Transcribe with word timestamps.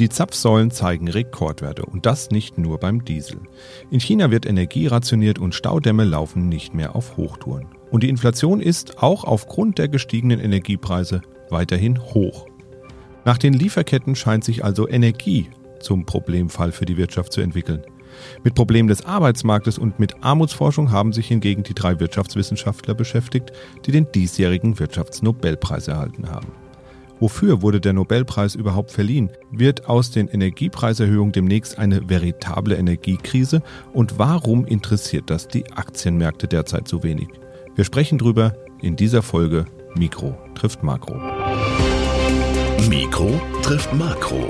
Die 0.00 0.08
Zapfsäulen 0.08 0.70
zeigen 0.70 1.08
Rekordwerte 1.08 1.84
und 1.84 2.06
das 2.06 2.30
nicht 2.30 2.56
nur 2.56 2.78
beim 2.78 3.04
Diesel. 3.04 3.38
In 3.90 4.00
China 4.00 4.30
wird 4.30 4.46
Energie 4.46 4.86
rationiert 4.86 5.38
und 5.38 5.54
Staudämme 5.54 6.04
laufen 6.04 6.48
nicht 6.48 6.72
mehr 6.72 6.96
auf 6.96 7.18
Hochtouren. 7.18 7.66
Und 7.90 8.02
die 8.02 8.08
Inflation 8.08 8.62
ist 8.62 9.02
auch 9.02 9.24
aufgrund 9.24 9.76
der 9.76 9.88
gestiegenen 9.88 10.40
Energiepreise 10.40 11.20
weiterhin 11.50 12.02
hoch. 12.02 12.46
Nach 13.26 13.36
den 13.36 13.52
Lieferketten 13.52 14.16
scheint 14.16 14.42
sich 14.42 14.64
also 14.64 14.88
Energie 14.88 15.50
zum 15.80 16.06
Problemfall 16.06 16.72
für 16.72 16.86
die 16.86 16.96
Wirtschaft 16.96 17.34
zu 17.34 17.42
entwickeln. 17.42 17.82
Mit 18.42 18.54
Problemen 18.54 18.88
des 18.88 19.04
Arbeitsmarktes 19.04 19.76
und 19.76 19.98
mit 19.98 20.24
Armutsforschung 20.24 20.90
haben 20.90 21.12
sich 21.12 21.28
hingegen 21.28 21.62
die 21.62 21.74
drei 21.74 22.00
Wirtschaftswissenschaftler 22.00 22.94
beschäftigt, 22.94 23.52
die 23.84 23.92
den 23.92 24.10
diesjährigen 24.10 24.78
Wirtschaftsnobelpreis 24.78 25.88
erhalten 25.88 26.30
haben. 26.30 26.48
Wofür 27.20 27.60
wurde 27.60 27.80
der 27.80 27.92
Nobelpreis 27.92 28.54
überhaupt 28.54 28.90
verliehen? 28.90 29.30
Wird 29.50 29.86
aus 29.86 30.10
den 30.10 30.26
Energiepreiserhöhungen 30.26 31.32
demnächst 31.32 31.78
eine 31.78 32.08
veritable 32.08 32.76
Energiekrise? 32.76 33.62
Und 33.92 34.18
warum 34.18 34.64
interessiert 34.64 35.28
das 35.28 35.46
die 35.46 35.70
Aktienmärkte 35.70 36.48
derzeit 36.48 36.88
so 36.88 37.02
wenig? 37.02 37.28
Wir 37.76 37.84
sprechen 37.84 38.16
drüber 38.16 38.54
in 38.80 38.96
dieser 38.96 39.22
Folge 39.22 39.66
Mikro 39.94 40.34
trifft 40.54 40.82
Makro. 40.82 41.20
Mikro 42.88 43.38
trifft 43.62 43.92
Makro. 43.92 44.48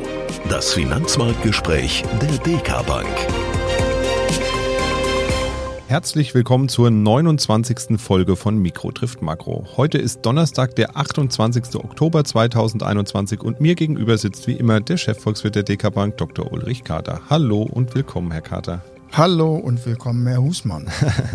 Das 0.49 0.73
Finanzmarktgespräch 0.73 2.05
der 2.23 2.39
DK 2.39 2.87
Bank. 2.87 3.09
Herzlich 5.91 6.35
willkommen 6.37 6.69
zur 6.69 6.89
29. 6.89 8.01
Folge 8.01 8.37
von 8.37 8.57
Mikro 8.57 8.93
trifft 8.93 9.23
Makro. 9.23 9.67
Heute 9.77 9.99
ist 9.99 10.21
Donnerstag, 10.23 10.77
der 10.77 10.97
28. 10.97 11.75
Oktober 11.75 12.23
2021 12.23 13.41
und 13.41 13.61
mir 13.61 13.75
gegenüber 13.75 14.17
sitzt 14.17 14.47
wie 14.47 14.53
immer 14.53 14.81
der 14.81 14.99
Chefvolkswirt 14.99 15.57
der 15.57 15.65
DK 15.65 15.93
Bank, 15.93 16.17
Dr. 16.17 16.53
Ulrich 16.53 16.85
Kater. 16.85 17.21
Hallo 17.29 17.63
und 17.63 17.93
willkommen, 17.97 18.31
Herr 18.31 18.41
Kater. 18.41 18.85
Hallo 19.11 19.57
und 19.57 19.85
willkommen, 19.85 20.25
Herr 20.29 20.41
Husmann. 20.41 20.87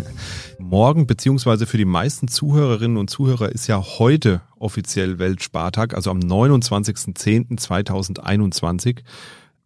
Morgen, 0.58 1.06
beziehungsweise 1.06 1.66
für 1.66 1.76
die 1.76 1.84
meisten 1.84 2.26
Zuhörerinnen 2.26 2.96
und 2.96 3.10
Zuhörer, 3.10 3.50
ist 3.50 3.66
ja 3.66 3.84
heute 3.98 4.40
offiziell 4.58 5.18
Weltspartag, 5.18 5.92
also 5.92 6.10
am 6.10 6.20
29.10.2021. 6.20 9.00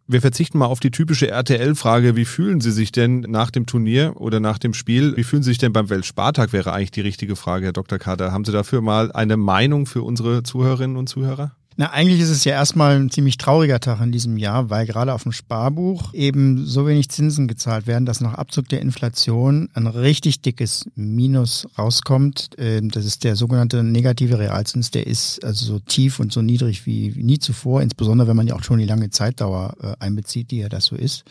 Wir 0.07 0.19
verzichten 0.21 0.57
mal 0.57 0.65
auf 0.65 0.79
die 0.79 0.91
typische 0.91 1.29
RTL-Frage, 1.29 2.15
wie 2.15 2.25
fühlen 2.25 2.59
Sie 2.59 2.71
sich 2.71 2.91
denn 2.91 3.21
nach 3.21 3.49
dem 3.49 3.65
Turnier 3.65 4.13
oder 4.17 4.39
nach 4.39 4.57
dem 4.57 4.73
Spiel? 4.73 5.15
Wie 5.15 5.23
fühlen 5.23 5.43
Sie 5.43 5.51
sich 5.51 5.57
denn 5.57 5.73
beim 5.73 5.89
Weltspartag, 5.89 6.51
wäre 6.53 6.73
eigentlich 6.73 6.91
die 6.91 7.01
richtige 7.01 7.35
Frage, 7.35 7.67
Herr 7.67 7.73
Dr. 7.73 7.97
Kader. 7.97 8.31
Haben 8.31 8.43
Sie 8.43 8.51
dafür 8.51 8.81
mal 8.81 9.11
eine 9.11 9.37
Meinung 9.37 9.85
für 9.85 10.01
unsere 10.01 10.43
Zuhörerinnen 10.43 10.97
und 10.97 11.07
Zuhörer? 11.07 11.55
Na, 11.77 11.91
eigentlich 11.91 12.19
ist 12.19 12.29
es 12.29 12.43
ja 12.43 12.51
erstmal 12.51 12.97
ein 12.97 13.09
ziemlich 13.09 13.37
trauriger 13.37 13.79
Tag 13.79 14.01
in 14.01 14.11
diesem 14.11 14.37
Jahr, 14.37 14.69
weil 14.69 14.85
gerade 14.85 15.13
auf 15.13 15.23
dem 15.23 15.31
Sparbuch 15.31 16.13
eben 16.13 16.65
so 16.65 16.85
wenig 16.85 17.09
Zinsen 17.09 17.47
gezahlt 17.47 17.87
werden, 17.87 18.05
dass 18.05 18.19
nach 18.19 18.33
Abzug 18.33 18.67
der 18.67 18.81
Inflation 18.81 19.69
ein 19.73 19.87
richtig 19.87 20.41
dickes 20.41 20.85
Minus 20.95 21.65
rauskommt. 21.77 22.49
Ähm, 22.57 22.91
das 22.91 23.05
ist 23.05 23.23
der 23.23 23.37
sogenannte 23.37 23.83
negative 23.83 24.37
Realzins, 24.37 24.91
der 24.91 25.07
ist 25.07 25.43
also 25.45 25.65
so 25.65 25.79
tief 25.79 26.19
und 26.19 26.33
so 26.33 26.41
niedrig 26.41 26.85
wie 26.85 27.13
nie 27.15 27.39
zuvor, 27.39 27.81
insbesondere 27.81 28.27
wenn 28.27 28.37
man 28.37 28.47
ja 28.47 28.55
auch 28.55 28.63
schon 28.63 28.79
die 28.79 28.85
lange 28.85 29.09
Zeitdauer 29.09 29.75
äh, 29.81 29.93
einbezieht, 30.03 30.51
die 30.51 30.57
ja 30.57 30.69
das 30.69 30.85
so 30.85 30.97
ist. 30.97 31.23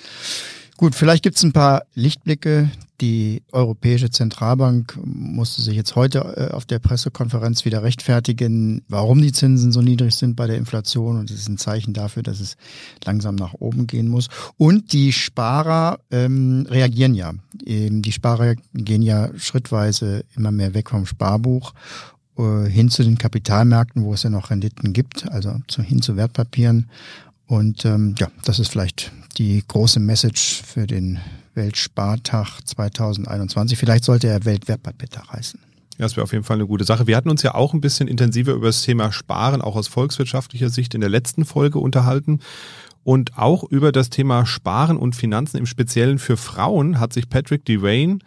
Gut, 0.78 0.94
vielleicht 0.94 1.22
gibt 1.22 1.36
es 1.36 1.42
ein 1.42 1.52
paar 1.52 1.82
Lichtblicke. 1.94 2.70
Die 3.00 3.42
Europäische 3.50 4.10
Zentralbank 4.10 4.98
musste 5.02 5.62
sich 5.62 5.74
jetzt 5.74 5.96
heute 5.96 6.18
äh, 6.50 6.54
auf 6.54 6.66
der 6.66 6.78
Pressekonferenz 6.78 7.64
wieder 7.64 7.82
rechtfertigen, 7.82 8.82
warum 8.88 9.22
die 9.22 9.32
Zinsen 9.32 9.72
so 9.72 9.80
niedrig 9.80 10.14
sind 10.14 10.36
bei 10.36 10.46
der 10.46 10.58
Inflation. 10.58 11.18
Und 11.18 11.30
das 11.30 11.38
ist 11.38 11.48
ein 11.48 11.56
Zeichen 11.56 11.94
dafür, 11.94 12.22
dass 12.22 12.40
es 12.40 12.56
langsam 13.04 13.36
nach 13.36 13.54
oben 13.54 13.86
gehen 13.86 14.08
muss. 14.08 14.28
Und 14.58 14.92
die 14.92 15.12
Sparer 15.12 16.00
ähm, 16.10 16.66
reagieren 16.68 17.14
ja. 17.14 17.32
Ähm, 17.64 18.02
die 18.02 18.12
Sparer 18.12 18.56
gehen 18.74 19.02
ja 19.02 19.30
schrittweise 19.38 20.24
immer 20.36 20.50
mehr 20.50 20.74
weg 20.74 20.90
vom 20.90 21.06
Sparbuch 21.06 21.72
äh, 22.36 22.66
hin 22.66 22.90
zu 22.90 23.02
den 23.02 23.16
Kapitalmärkten, 23.16 24.04
wo 24.04 24.12
es 24.12 24.24
ja 24.24 24.30
noch 24.30 24.50
Renditen 24.50 24.92
gibt, 24.92 25.26
also 25.30 25.56
zu, 25.68 25.82
hin 25.82 26.02
zu 26.02 26.16
Wertpapieren. 26.16 26.90
Und 27.46 27.86
ähm, 27.86 28.14
ja, 28.18 28.30
das 28.44 28.58
ist 28.58 28.68
vielleicht 28.68 29.10
die 29.38 29.64
große 29.66 30.00
Message 30.00 30.62
für 30.62 30.86
den 30.86 31.18
Weltspartag 31.54 32.60
2021. 32.64 33.78
Vielleicht 33.78 34.04
sollte 34.04 34.28
er 34.28 34.44
Weltwertpapiertag 34.44 35.32
heißen. 35.32 35.60
Ja, 35.98 36.06
das 36.06 36.16
wäre 36.16 36.24
auf 36.24 36.32
jeden 36.32 36.44
Fall 36.44 36.56
eine 36.56 36.66
gute 36.66 36.84
Sache. 36.84 37.06
Wir 37.06 37.16
hatten 37.16 37.28
uns 37.28 37.42
ja 37.42 37.54
auch 37.54 37.74
ein 37.74 37.80
bisschen 37.80 38.08
intensiver 38.08 38.52
über 38.52 38.68
das 38.68 38.82
Thema 38.82 39.12
Sparen, 39.12 39.60
auch 39.60 39.76
aus 39.76 39.88
volkswirtschaftlicher 39.88 40.70
Sicht 40.70 40.94
in 40.94 41.02
der 41.02 41.10
letzten 41.10 41.44
Folge 41.44 41.78
unterhalten. 41.78 42.40
Und 43.02 43.38
auch 43.38 43.64
über 43.64 43.92
das 43.92 44.10
Thema 44.10 44.46
Sparen 44.46 44.96
und 44.96 45.16
Finanzen 45.16 45.56
im 45.56 45.66
Speziellen 45.66 46.18
für 46.18 46.36
Frauen 46.36 47.00
hat 47.00 47.12
sich 47.12 47.28
Patrick 47.28 47.64
Devane 47.64 48.18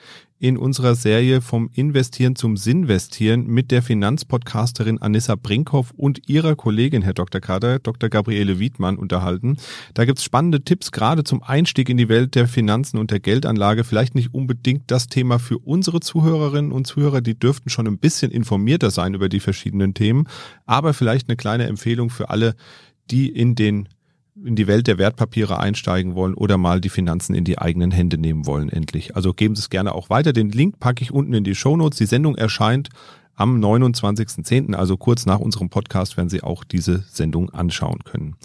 in 0.43 0.57
unserer 0.57 0.95
Serie 0.95 1.39
vom 1.39 1.69
Investieren 1.71 2.35
zum 2.35 2.57
Sinnvestieren 2.57 3.47
mit 3.47 3.71
der 3.71 3.81
Finanzpodcasterin 3.81 5.01
Anissa 5.01 5.35
Brinkhoff 5.35 5.91
und 5.95 6.27
ihrer 6.27 6.57
Kollegin, 6.57 7.01
Herr 7.01 7.13
Dr. 7.13 7.39
Kader, 7.39 7.79
Dr. 7.79 8.09
Gabriele 8.09 8.59
Wiedmann, 8.59 8.97
unterhalten. 8.97 9.55
Da 9.93 10.03
gibt's 10.03 10.21
spannende 10.21 10.61
Tipps 10.61 10.91
gerade 10.91 11.23
zum 11.23 11.41
Einstieg 11.41 11.87
in 11.87 11.95
die 11.95 12.09
Welt 12.09 12.35
der 12.35 12.49
Finanzen 12.49 12.97
und 12.97 13.09
der 13.09 13.21
Geldanlage. 13.21 13.85
Vielleicht 13.85 14.15
nicht 14.15 14.33
unbedingt 14.33 14.91
das 14.91 15.07
Thema 15.07 15.39
für 15.39 15.59
unsere 15.59 16.01
Zuhörerinnen 16.01 16.73
und 16.73 16.87
Zuhörer, 16.87 17.21
die 17.21 17.39
dürften 17.39 17.69
schon 17.69 17.87
ein 17.87 17.97
bisschen 17.97 18.29
informierter 18.29 18.91
sein 18.91 19.13
über 19.13 19.29
die 19.29 19.39
verschiedenen 19.39 19.93
Themen, 19.93 20.27
aber 20.65 20.93
vielleicht 20.93 21.29
eine 21.29 21.37
kleine 21.37 21.67
Empfehlung 21.67 22.09
für 22.09 22.29
alle, 22.29 22.55
die 23.09 23.29
in 23.29 23.55
den 23.55 23.87
in 24.44 24.55
die 24.55 24.67
Welt 24.67 24.88
der 24.88 24.97
Wertpapiere 24.97 25.59
einsteigen 25.59 26.16
wollen 26.16 26.33
oder 26.33 26.57
mal 26.57 26.81
die 26.81 26.89
Finanzen 26.89 27.35
in 27.35 27.44
die 27.44 27.59
eigenen 27.59 27.91
Hände 27.91 28.17
nehmen 28.17 28.45
wollen, 28.45 28.69
endlich. 28.69 29.16
Also 29.16 29.33
geben 29.33 29.55
Sie 29.55 29.61
es 29.61 29.69
gerne 29.69 29.94
auch 29.94 30.09
weiter. 30.09 30.33
Den 30.33 30.49
Link 30.49 30.79
packe 30.79 31.03
ich 31.03 31.11
unten 31.11 31.33
in 31.33 31.44
die 31.44 31.55
Show 31.55 31.77
Notes. 31.77 31.97
Die 31.97 32.05
Sendung 32.05 32.35
erscheint 32.35 32.89
am 33.35 33.59
29.10., 33.59 34.73
also 34.75 34.97
kurz 34.97 35.25
nach 35.25 35.39
unserem 35.39 35.69
Podcast 35.69 36.17
werden 36.17 36.29
Sie 36.29 36.43
auch 36.43 36.63
diese 36.63 37.03
Sendung 37.09 37.49
anschauen 37.51 38.03
können. 38.03 38.35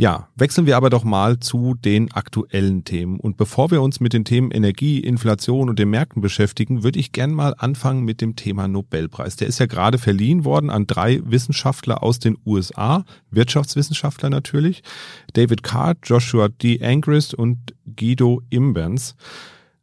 Ja, 0.00 0.28
wechseln 0.36 0.66
wir 0.68 0.76
aber 0.76 0.90
doch 0.90 1.02
mal 1.02 1.40
zu 1.40 1.74
den 1.74 2.12
aktuellen 2.12 2.84
Themen. 2.84 3.18
Und 3.18 3.36
bevor 3.36 3.72
wir 3.72 3.82
uns 3.82 3.98
mit 3.98 4.12
den 4.12 4.24
Themen 4.24 4.52
Energie, 4.52 5.00
Inflation 5.00 5.68
und 5.68 5.80
den 5.80 5.90
Märkten 5.90 6.22
beschäftigen, 6.22 6.84
würde 6.84 7.00
ich 7.00 7.10
gern 7.10 7.32
mal 7.32 7.52
anfangen 7.58 8.04
mit 8.04 8.20
dem 8.20 8.36
Thema 8.36 8.68
Nobelpreis. 8.68 9.34
Der 9.34 9.48
ist 9.48 9.58
ja 9.58 9.66
gerade 9.66 9.98
verliehen 9.98 10.44
worden 10.44 10.70
an 10.70 10.86
drei 10.86 11.20
Wissenschaftler 11.24 12.04
aus 12.04 12.20
den 12.20 12.38
USA, 12.46 13.04
Wirtschaftswissenschaftler 13.32 14.30
natürlich, 14.30 14.84
David 15.32 15.64
Card, 15.64 15.98
Joshua 16.04 16.46
D. 16.46 16.80
Angrist 16.80 17.34
und 17.34 17.74
Guido 17.96 18.42
Imbens. 18.50 19.16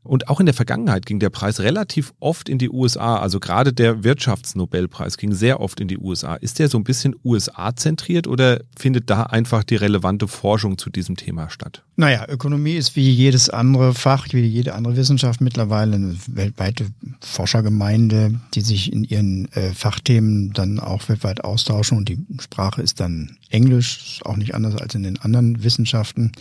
Und 0.05 0.29
auch 0.29 0.39
in 0.39 0.45
der 0.45 0.53
Vergangenheit 0.53 1.05
ging 1.05 1.19
der 1.19 1.29
Preis 1.29 1.59
relativ 1.59 2.13
oft 2.19 2.47
in 2.47 2.57
die 2.57 2.69
USA. 2.69 3.17
Also 3.17 3.39
gerade 3.39 3.73
der 3.73 4.03
Wirtschaftsnobelpreis 4.03 5.17
ging 5.17 5.33
sehr 5.33 5.59
oft 5.59 5.79
in 5.79 5.87
die 5.87 5.97
USA. 5.97 6.35
Ist 6.35 6.59
der 6.59 6.69
so 6.69 6.77
ein 6.77 6.83
bisschen 6.83 7.15
USA-zentriert 7.23 8.27
oder 8.27 8.61
findet 8.77 9.09
da 9.09 9.23
einfach 9.23 9.63
die 9.63 9.75
relevante 9.75 10.27
Forschung 10.27 10.77
zu 10.77 10.89
diesem 10.89 11.17
Thema 11.17 11.49
statt? 11.49 11.83
Naja, 11.95 12.25
Ökonomie 12.27 12.75
ist 12.75 12.95
wie 12.95 13.09
jedes 13.09 13.49
andere 13.49 13.93
Fach, 13.93 14.27
wie 14.31 14.41
jede 14.41 14.75
andere 14.75 14.95
Wissenschaft 14.95 15.41
mittlerweile 15.41 15.95
eine 15.95 16.15
weltweite 16.27 16.87
Forschergemeinde, 17.21 18.39
die 18.53 18.61
sich 18.61 18.93
in 18.93 19.03
ihren 19.03 19.51
äh, 19.53 19.73
Fachthemen 19.73 20.53
dann 20.53 20.79
auch 20.79 21.09
weltweit 21.09 21.43
austauschen 21.43 21.97
und 21.97 22.09
die 22.09 22.19
Sprache 22.39 22.81
ist 22.81 22.99
dann 22.99 23.37
Englisch, 23.49 24.19
auch 24.23 24.35
nicht 24.35 24.53
anders 24.53 24.75
als 24.75 24.93
in 24.93 25.03
den 25.03 25.19
anderen 25.19 25.63
Wissenschaften. 25.63 26.31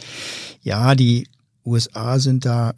Ja, 0.62 0.94
die 0.94 1.28
USA 1.64 2.18
sind 2.18 2.44
da 2.44 2.74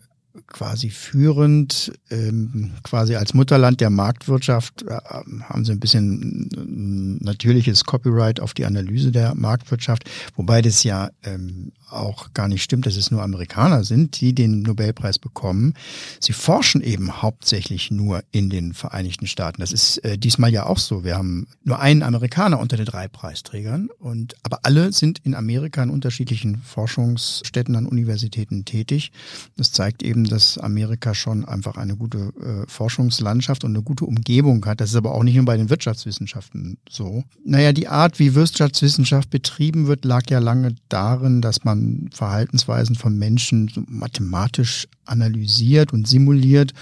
quasi 0.46 0.90
führend, 0.90 1.92
ähm, 2.10 2.72
quasi 2.82 3.16
als 3.16 3.34
Mutterland 3.34 3.80
der 3.80 3.90
Marktwirtschaft 3.90 4.82
äh, 4.82 4.98
haben 5.42 5.64
sie 5.64 5.72
ein 5.72 5.80
bisschen 5.80 7.18
äh, 7.20 7.24
natürliches 7.24 7.84
Copyright 7.84 8.40
auf 8.40 8.54
die 8.54 8.64
Analyse 8.64 9.12
der 9.12 9.34
Marktwirtschaft, 9.34 10.04
wobei 10.34 10.62
das 10.62 10.82
ja 10.82 11.10
ähm, 11.22 11.72
auch 11.90 12.32
gar 12.34 12.48
nicht 12.48 12.62
stimmt, 12.62 12.86
dass 12.86 12.96
es 12.96 13.10
nur 13.10 13.22
Amerikaner 13.22 13.84
sind, 13.84 14.20
die 14.20 14.34
den 14.34 14.62
Nobelpreis 14.62 15.18
bekommen. 15.18 15.74
Sie 16.20 16.32
forschen 16.32 16.82
eben 16.82 17.22
hauptsächlich 17.22 17.90
nur 17.90 18.22
in 18.32 18.50
den 18.50 18.74
Vereinigten 18.74 19.26
Staaten. 19.26 19.60
Das 19.60 19.72
ist 19.72 19.98
äh, 19.98 20.18
diesmal 20.18 20.52
ja 20.52 20.66
auch 20.66 20.78
so. 20.78 21.04
Wir 21.04 21.16
haben 21.16 21.46
nur 21.64 21.80
einen 21.80 22.02
Amerikaner 22.02 22.58
unter 22.58 22.76
den 22.76 22.86
drei 22.86 23.08
Preisträgern 23.08 23.88
und 23.98 24.34
aber 24.42 24.60
alle 24.62 24.92
sind 24.92 25.20
in 25.24 25.34
Amerika 25.34 25.82
in 25.82 25.90
unterschiedlichen 25.90 26.58
Forschungsstätten 26.58 27.76
an 27.76 27.86
Universitäten 27.86 28.64
tätig. 28.64 29.12
Das 29.56 29.72
zeigt 29.72 30.02
eben, 30.02 30.25
dass 30.26 30.58
Amerika 30.58 31.14
schon 31.14 31.44
einfach 31.44 31.76
eine 31.76 31.96
gute 31.96 32.32
äh, 32.40 32.70
Forschungslandschaft 32.70 33.64
und 33.64 33.70
eine 33.70 33.82
gute 33.82 34.04
Umgebung 34.04 34.64
hat. 34.66 34.80
Das 34.80 34.90
ist 34.90 34.96
aber 34.96 35.14
auch 35.14 35.22
nicht 35.22 35.36
nur 35.36 35.44
bei 35.44 35.56
den 35.56 35.70
Wirtschaftswissenschaften 35.70 36.78
so. 36.88 37.24
Naja, 37.44 37.72
die 37.72 37.88
Art, 37.88 38.18
wie 38.18 38.34
Wirtschaftswissenschaft 38.34 39.30
betrieben 39.30 39.86
wird, 39.86 40.04
lag 40.04 40.22
ja 40.28 40.38
lange 40.38 40.74
darin, 40.88 41.40
dass 41.40 41.64
man 41.64 42.10
Verhaltensweisen 42.12 42.96
von 42.96 43.18
Menschen 43.18 43.70
mathematisch 43.88 44.88
analysiert 45.04 45.92
und 45.92 46.06
simuliert, 46.06 46.72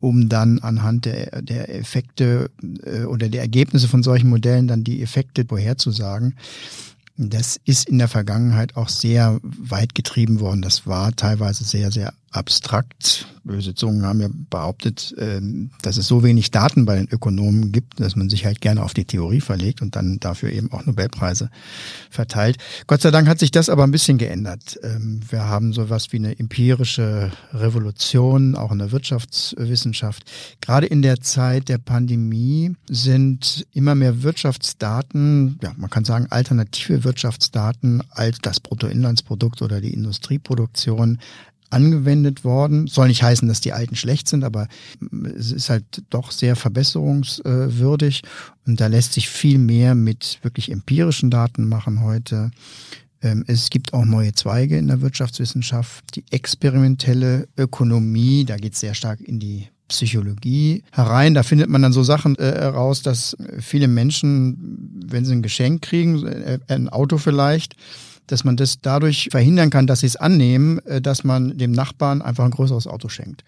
um 0.00 0.28
dann 0.28 0.58
anhand 0.58 1.04
der, 1.04 1.42
der 1.42 1.74
Effekte 1.74 2.50
äh, 2.84 3.04
oder 3.04 3.28
der 3.28 3.42
Ergebnisse 3.42 3.88
von 3.88 4.02
solchen 4.02 4.28
Modellen 4.28 4.68
dann 4.68 4.84
die 4.84 5.02
Effekte 5.02 5.44
vorherzusagen. 5.44 6.34
Das 7.18 7.58
ist 7.64 7.88
in 7.88 7.98
der 7.98 8.08
Vergangenheit 8.08 8.76
auch 8.76 8.90
sehr 8.90 9.40
weit 9.42 9.94
getrieben 9.94 10.40
worden. 10.40 10.60
Das 10.60 10.86
war 10.86 11.16
teilweise 11.16 11.64
sehr, 11.64 11.90
sehr 11.90 12.12
abstrakt. 12.30 13.26
Böse 13.44 13.74
Zungen 13.74 14.04
haben 14.04 14.20
ja 14.20 14.28
behauptet, 14.50 15.14
ähm, 15.18 15.70
dass 15.82 15.96
es 15.96 16.08
so 16.08 16.24
wenig 16.24 16.50
Daten 16.50 16.84
bei 16.84 16.96
den 16.96 17.08
Ökonomen 17.08 17.70
gibt, 17.70 18.00
dass 18.00 18.16
man 18.16 18.28
sich 18.28 18.44
halt 18.44 18.60
gerne 18.60 18.82
auf 18.82 18.92
die 18.92 19.04
Theorie 19.04 19.40
verlegt 19.40 19.82
und 19.82 19.94
dann 19.94 20.18
dafür 20.18 20.50
eben 20.50 20.72
auch 20.72 20.84
Nobelpreise 20.84 21.50
verteilt. 22.10 22.56
Gott 22.88 23.02
sei 23.02 23.12
Dank 23.12 23.28
hat 23.28 23.38
sich 23.38 23.52
das 23.52 23.68
aber 23.68 23.84
ein 23.84 23.92
bisschen 23.92 24.18
geändert. 24.18 24.78
Ähm, 24.82 25.20
wir 25.30 25.44
haben 25.44 25.72
sowas 25.72 26.12
wie 26.12 26.16
eine 26.16 26.38
empirische 26.38 27.30
Revolution, 27.52 28.56
auch 28.56 28.72
in 28.72 28.78
der 28.78 28.90
Wirtschaftswissenschaft. 28.90 30.24
Gerade 30.60 30.86
in 30.86 31.02
der 31.02 31.20
Zeit 31.20 31.68
der 31.68 31.78
Pandemie 31.78 32.74
sind 32.90 33.64
immer 33.72 33.94
mehr 33.94 34.24
Wirtschaftsdaten, 34.24 35.58
ja, 35.62 35.72
man 35.76 35.88
kann 35.88 36.04
sagen 36.04 36.26
alternative 36.30 37.04
Wirtschaftsdaten 37.04 38.02
als 38.10 38.38
das 38.42 38.58
Bruttoinlandsprodukt 38.58 39.62
oder 39.62 39.80
die 39.80 39.94
Industrieproduktion 39.94 41.18
angewendet 41.70 42.44
worden. 42.44 42.86
Soll 42.86 43.08
nicht 43.08 43.22
heißen, 43.22 43.48
dass 43.48 43.60
die 43.60 43.72
alten 43.72 43.96
schlecht 43.96 44.28
sind, 44.28 44.44
aber 44.44 44.68
es 45.36 45.52
ist 45.52 45.70
halt 45.70 45.84
doch 46.10 46.30
sehr 46.30 46.56
verbesserungswürdig 46.56 48.22
und 48.66 48.80
da 48.80 48.86
lässt 48.86 49.12
sich 49.12 49.28
viel 49.28 49.58
mehr 49.58 49.94
mit 49.94 50.38
wirklich 50.42 50.70
empirischen 50.70 51.30
Daten 51.30 51.68
machen 51.68 52.02
heute. 52.02 52.50
Ähm, 53.22 53.44
es 53.46 53.70
gibt 53.70 53.94
auch 53.94 54.04
neue 54.04 54.32
Zweige 54.32 54.76
in 54.76 54.88
der 54.88 55.00
Wirtschaftswissenschaft. 55.00 56.16
Die 56.16 56.24
experimentelle 56.30 57.48
Ökonomie, 57.56 58.44
da 58.44 58.56
geht 58.56 58.74
es 58.74 58.80
sehr 58.80 58.94
stark 58.94 59.20
in 59.20 59.38
die 59.38 59.68
Psychologie 59.88 60.82
herein. 60.92 61.34
Da 61.34 61.42
findet 61.42 61.68
man 61.68 61.82
dann 61.82 61.92
so 61.92 62.02
Sachen 62.02 62.36
äh, 62.36 62.42
heraus, 62.42 63.02
dass 63.02 63.36
viele 63.60 63.88
Menschen, 63.88 65.00
wenn 65.06 65.24
sie 65.24 65.32
ein 65.32 65.42
Geschenk 65.42 65.82
kriegen, 65.82 66.26
äh, 66.26 66.58
ein 66.68 66.88
Auto 66.88 67.18
vielleicht, 67.18 67.76
dass 68.26 68.44
man 68.44 68.56
das 68.56 68.80
dadurch 68.80 69.28
verhindern 69.30 69.70
kann, 69.70 69.86
dass 69.86 70.00
sie 70.00 70.06
es 70.06 70.16
annehmen, 70.16 70.78
äh, 70.86 71.00
dass 71.00 71.24
man 71.24 71.56
dem 71.56 71.72
Nachbarn 71.72 72.22
einfach 72.22 72.44
ein 72.44 72.50
größeres 72.50 72.86
Auto 72.86 73.08
schenkt. 73.08 73.44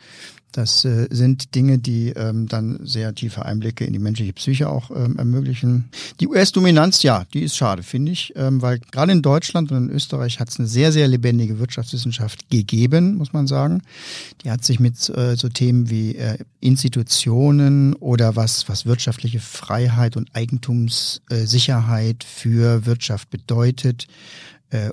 Das 0.53 0.85
äh, 0.85 1.09
sind 1.11 1.55
Dinge, 1.55 1.79
die 1.79 2.09
ähm, 2.11 2.49
dann 2.49 2.81
sehr 2.83 3.15
tiefe 3.15 3.45
Einblicke 3.45 3.85
in 3.85 3.93
die 3.93 3.99
menschliche 3.99 4.33
Psyche 4.33 4.71
auch 4.71 4.91
ähm, 4.91 5.19
ermöglichen. 5.19 5.91
Die 6.21 6.29
US-Dominanz, 6.29 7.03
ja, 7.03 7.27
die 7.35 7.43
ist 7.43 7.57
schade, 7.57 7.83
finde 7.83 8.13
ich, 8.13 8.33
ähm, 8.35 8.63
weil 8.63 8.79
gerade 8.79 9.13
in 9.13 9.21
Deutschland 9.21 9.71
und 9.71 9.89
in 9.89 9.95
Österreich 9.95 10.41
hat 10.41 10.49
es 10.49 10.59
eine 10.59 10.67
sehr, 10.67 10.91
sehr 10.91 11.07
lebendige 11.07 11.59
Wirtschaftswissenschaft 11.59 12.49
gegeben, 12.49 13.17
muss 13.17 13.35
man 13.35 13.47
sagen. 13.47 13.83
Die 14.43 14.51
hat 14.51 14.65
sich 14.65 14.81
mit 14.81 15.09
äh, 15.11 15.37
so 15.37 15.51
Themen 15.51 15.91
wie 15.91 16.17
äh, 16.17 16.39
Institutionen 16.61 17.93
oder 17.95 18.35
was, 18.35 18.69
was 18.69 18.87
wirtschaftliche 18.87 19.41
Freiheit 19.41 20.17
und 20.17 20.35
Eigentumssicherheit 20.35 22.25
für 22.25 22.87
Wirtschaft 22.87 23.31
bedeutet, 23.31 24.07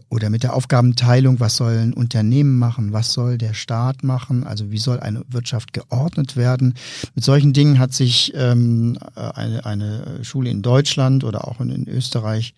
oder 0.07 0.29
mit 0.29 0.43
der 0.43 0.53
Aufgabenteilung, 0.53 1.41
was 1.41 1.57
sollen 1.57 1.93
Unternehmen 1.93 2.57
machen, 2.57 2.93
was 2.93 3.11
soll 3.11 3.37
der 3.37 3.53
Staat 3.53 4.05
machen, 4.05 4.45
also 4.45 4.71
wie 4.71 4.77
soll 4.77 5.01
eine 5.01 5.23
Wirtschaft 5.27 5.44
geordnet 5.73 6.35
werden. 6.35 6.73
Mit 7.13 7.23
solchen 7.23 7.53
Dingen 7.53 7.79
hat 7.79 7.93
sich 7.93 8.33
ähm, 8.35 8.97
eine, 9.15 9.65
eine 9.65 10.23
Schule 10.23 10.49
in 10.49 10.61
Deutschland 10.61 11.23
oder 11.23 11.47
auch 11.47 11.59
in 11.61 11.87
Österreich 11.87 12.53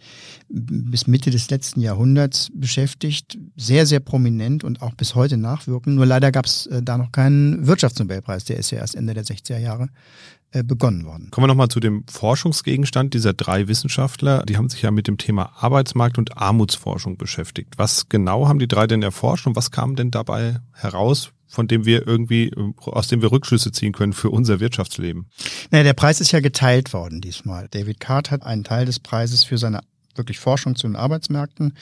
bis 0.49 1.07
Mitte 1.07 1.29
des 1.29 1.49
letzten 1.49 1.81
Jahrhunderts 1.81 2.49
beschäftigt, 2.53 3.37
sehr, 3.55 3.85
sehr 3.85 3.99
prominent 3.99 4.63
und 4.63 4.81
auch 4.81 4.93
bis 4.93 5.15
heute 5.15 5.37
nachwirken. 5.37 5.95
Nur 5.95 6.05
leider 6.05 6.31
gab 6.31 6.45
es 6.45 6.67
äh, 6.67 6.81
da 6.81 6.97
noch 6.97 7.11
keinen 7.11 7.67
Wirtschaftsnobelpreis, 7.67 8.45
der 8.45 8.57
ist 8.57 8.71
ja 8.71 8.79
erst 8.79 8.95
Ende 8.95 9.13
der 9.13 9.25
60er 9.25 9.57
Jahre 9.57 9.89
äh, 10.51 10.63
begonnen 10.63 11.05
worden. 11.05 11.29
Kommen 11.31 11.43
wir 11.43 11.49
nochmal 11.49 11.67
zu 11.67 11.81
dem 11.81 12.05
Forschungsgegenstand 12.09 13.13
dieser 13.13 13.33
drei 13.33 13.67
Wissenschaftler. 13.67 14.43
Die 14.45 14.55
haben 14.55 14.69
sich 14.69 14.81
ja 14.81 14.91
mit 14.91 15.07
dem 15.07 15.17
Thema 15.17 15.51
Arbeitsmarkt 15.59 16.17
und 16.17 16.37
Armutsforschung 16.37 17.17
beschäftigt. 17.17 17.73
Was 17.77 18.07
genau 18.07 18.47
haben 18.47 18.59
die 18.59 18.67
drei 18.69 18.87
denn 18.87 19.03
erforscht 19.03 19.45
und 19.45 19.57
was 19.57 19.71
kam 19.71 19.97
denn 19.97 20.09
dabei 20.09 20.61
heraus, 20.71 21.31
von 21.47 21.67
dem 21.67 21.85
wir 21.85 22.07
irgendwie, 22.07 22.51
aus 22.77 23.07
dem 23.07 23.21
wir 23.21 23.31
Rückschlüsse 23.31 23.71
ziehen 23.71 23.93
können 23.93 24.13
für 24.13 24.29
unser 24.29 24.59
Wirtschaftsleben? 24.59 25.27
Naja, 25.71 25.83
der 25.83 25.93
Preis 25.93 26.21
ist 26.21 26.31
ja 26.31 26.39
geteilt 26.39 26.93
worden 26.93 27.21
diesmal. 27.21 27.67
David 27.71 27.99
Card 27.99 28.31
hat 28.31 28.43
einen 28.43 28.63
Teil 28.63 28.85
des 28.85 28.99
Preises 28.99 29.43
für 29.43 29.57
seine 29.57 29.81
wirklich 30.15 30.39
Forschung 30.39 30.75
zu 30.75 30.87
den 30.87 30.95
Arbeitsmärkten 30.95 31.73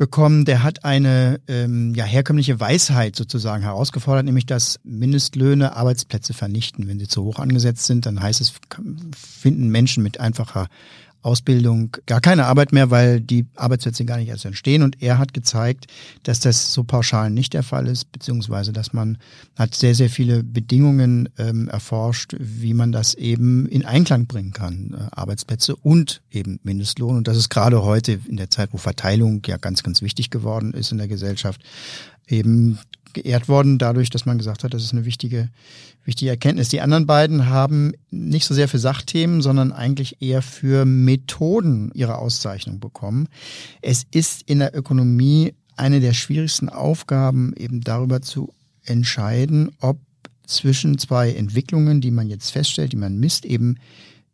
bekommen, 0.00 0.46
der 0.46 0.62
hat 0.62 0.86
eine 0.86 1.42
ähm, 1.46 1.94
ja, 1.94 2.04
herkömmliche 2.04 2.58
Weisheit 2.58 3.16
sozusagen 3.16 3.62
herausgefordert, 3.62 4.24
nämlich 4.24 4.46
dass 4.46 4.80
Mindestlöhne 4.82 5.76
Arbeitsplätze 5.76 6.32
vernichten. 6.32 6.88
Wenn 6.88 6.98
sie 6.98 7.06
zu 7.06 7.22
hoch 7.22 7.38
angesetzt 7.38 7.84
sind, 7.84 8.06
dann 8.06 8.22
heißt 8.22 8.40
es, 8.40 8.54
finden 9.14 9.68
Menschen 9.68 10.02
mit 10.02 10.18
einfacher 10.18 10.68
Ausbildung 11.22 11.96
gar 12.06 12.20
keine 12.20 12.46
Arbeit 12.46 12.72
mehr, 12.72 12.90
weil 12.90 13.20
die 13.20 13.46
Arbeitsplätze 13.56 14.04
gar 14.04 14.16
nicht 14.16 14.28
erst 14.28 14.44
entstehen. 14.44 14.82
Und 14.82 15.02
er 15.02 15.18
hat 15.18 15.34
gezeigt, 15.34 15.86
dass 16.22 16.40
das 16.40 16.72
so 16.72 16.84
pauschal 16.84 17.30
nicht 17.30 17.52
der 17.52 17.62
Fall 17.62 17.86
ist, 17.86 18.10
beziehungsweise 18.12 18.72
dass 18.72 18.92
man 18.92 19.18
hat 19.58 19.74
sehr, 19.74 19.94
sehr 19.94 20.10
viele 20.10 20.42
Bedingungen 20.42 21.28
ähm, 21.38 21.68
erforscht, 21.68 22.34
wie 22.38 22.74
man 22.74 22.92
das 22.92 23.14
eben 23.14 23.66
in 23.66 23.84
Einklang 23.84 24.26
bringen 24.26 24.52
kann, 24.52 24.94
äh, 24.94 25.14
Arbeitsplätze 25.14 25.76
und 25.76 26.22
eben 26.30 26.58
Mindestlohn. 26.62 27.16
Und 27.16 27.28
das 27.28 27.36
ist 27.36 27.50
gerade 27.50 27.82
heute 27.82 28.18
in 28.26 28.36
der 28.36 28.50
Zeit, 28.50 28.72
wo 28.72 28.78
Verteilung 28.78 29.42
ja 29.46 29.56
ganz, 29.56 29.82
ganz 29.82 30.02
wichtig 30.02 30.30
geworden 30.30 30.72
ist 30.72 30.92
in 30.92 30.98
der 30.98 31.08
Gesellschaft, 31.08 31.62
eben 32.28 32.78
geehrt 33.14 33.48
worden 33.48 33.78
dadurch, 33.78 34.10
dass 34.10 34.26
man 34.26 34.38
gesagt 34.38 34.64
hat, 34.64 34.74
das 34.74 34.82
ist 34.82 34.92
eine 34.92 35.04
wichtige, 35.04 35.48
wichtige 36.04 36.30
Erkenntnis. 36.30 36.68
Die 36.68 36.80
anderen 36.80 37.06
beiden 37.06 37.46
haben 37.46 37.92
nicht 38.10 38.46
so 38.46 38.54
sehr 38.54 38.68
für 38.68 38.78
Sachthemen, 38.78 39.42
sondern 39.42 39.72
eigentlich 39.72 40.20
eher 40.20 40.42
für 40.42 40.84
Methoden 40.84 41.90
ihre 41.94 42.18
Auszeichnung 42.18 42.80
bekommen. 42.80 43.28
Es 43.82 44.04
ist 44.10 44.42
in 44.42 44.58
der 44.58 44.76
Ökonomie 44.76 45.54
eine 45.76 46.00
der 46.00 46.12
schwierigsten 46.12 46.68
Aufgaben, 46.68 47.54
eben 47.56 47.80
darüber 47.80 48.20
zu 48.22 48.52
entscheiden, 48.84 49.70
ob 49.80 49.98
zwischen 50.46 50.98
zwei 50.98 51.32
Entwicklungen, 51.32 52.00
die 52.00 52.10
man 52.10 52.28
jetzt 52.28 52.50
feststellt, 52.50 52.92
die 52.92 52.96
man 52.96 53.18
misst, 53.18 53.44
eben 53.44 53.76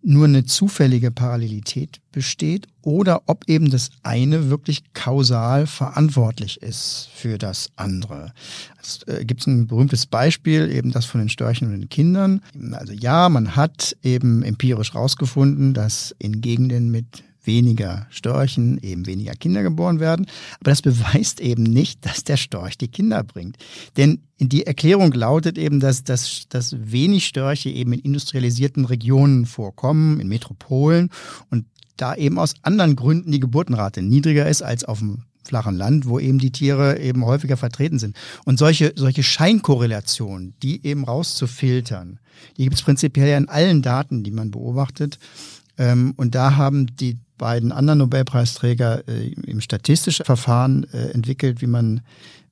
nur 0.07 0.27
eine 0.27 0.45
zufällige 0.45 1.11
Parallelität 1.11 2.01
besteht 2.13 2.69
oder 2.81 3.23
ob 3.27 3.49
eben 3.49 3.71
das 3.71 3.91
eine 4.05 4.51
wirklich 4.51 4.85
kausal 4.95 5.67
verantwortlich 5.67 6.63
ist 6.63 7.09
für 7.13 7.39
das 7.39 7.71
andere. 7.75 8.33
Es 8.81 9.03
äh, 9.09 9.25
gibt 9.25 9.45
ein 9.49 9.67
berühmtes 9.67 10.07
Beispiel, 10.07 10.71
eben 10.71 10.93
das 10.93 11.07
von 11.07 11.21
den 11.21 11.29
Störchen 11.29 11.67
und 11.67 11.81
den 11.81 11.89
Kindern. 11.89 12.41
Also 12.71 12.93
ja, 12.93 13.29
man 13.29 13.57
hat 13.57 13.97
eben 14.05 14.45
empirisch 14.45 14.95
rausgefunden, 14.95 15.75
dass 15.75 16.15
in 16.21 16.41
Gegenden 16.41 16.93
mit 16.93 17.25
weniger 17.47 18.07
Störchen 18.11 18.79
eben 18.83 19.07
weniger 19.07 19.35
Kinder 19.35 19.63
geboren 19.63 20.01
werden. 20.01 20.27
Aber 20.61 20.71
das 20.71 20.83
beweist 20.83 21.41
eben 21.41 21.63
nicht, 21.63 22.05
dass 22.05 22.25
der 22.25 22.37
Storch 22.37 22.79
die 22.79 22.89
Kinder 22.89 23.23
bringt. 23.23 23.57
Denn 23.97 24.21
die 24.39 24.67
Erklärung 24.67 25.13
lautet 25.13 25.59
eben, 25.59 25.81
dass, 25.81 26.05
dass, 26.05 26.47
dass 26.49 26.77
wenig 26.79 27.27
Störche 27.27 27.71
eben 27.71 27.93
in 27.93 28.01
industrialisierten 28.01 28.85
Regionen 28.85 29.47
vorkommen, 29.47 30.21
in 30.21 30.29
Metropolen 30.29 31.11
und 31.51 31.67
da 31.97 32.15
eben 32.15 32.39
aus 32.39 32.55
anderen 32.63 32.97
Gründen 32.97 33.33
die 33.33 33.41
Geburtenrate 33.41 34.03
niedriger 34.03 34.49
ist 34.49 34.63
als 34.63 34.85
auf 34.85 34.99
dem 34.99 35.23
flachen 35.47 35.77
Land, 35.77 36.07
wo 36.07 36.19
eben 36.19 36.39
die 36.39 36.51
Tiere 36.51 36.99
eben 36.99 37.25
häufiger 37.25 37.57
vertreten 37.57 37.99
sind. 37.99 38.17
Und 38.45 38.59
solche, 38.59 38.93
solche 38.97 39.23
Scheinkorrelationen, 39.23 40.55
die 40.63 40.85
eben 40.85 41.05
rauszufiltern, 41.05 42.19
die 42.57 42.65
gibt 42.65 42.77
es 42.77 42.83
prinzipiell 42.83 43.29
ja 43.29 43.39
in 43.39 43.49
allen 43.49 43.81
Daten, 43.81 44.25
die 44.25 44.33
man 44.33 44.51
beobachtet. 44.51 45.19
Ähm, 45.79 46.15
und 46.17 46.35
da 46.35 46.57
haben 46.57 46.95
die 46.97 47.19
beiden 47.39 47.73
anderen 47.73 48.01
Nobelpreisträger 48.01 49.07
äh, 49.09 49.29
im 49.47 49.61
statistischen 49.61 50.25
Verfahren 50.25 50.87
äh, 50.93 51.11
entwickelt, 51.11 51.61
wie 51.61 51.67
man, 51.67 52.01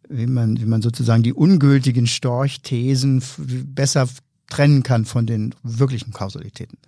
wie 0.08 0.26
man, 0.26 0.58
wie 0.60 0.66
man 0.66 0.82
sozusagen 0.82 1.22
die 1.22 1.32
ungültigen 1.32 2.06
Storchthesen 2.06 3.22
besser 3.74 4.08
trennen 4.48 4.82
kann 4.82 5.04
von 5.04 5.26
den 5.26 5.54
wirklichen 5.62 6.12
Kausalitäten. 6.12 6.78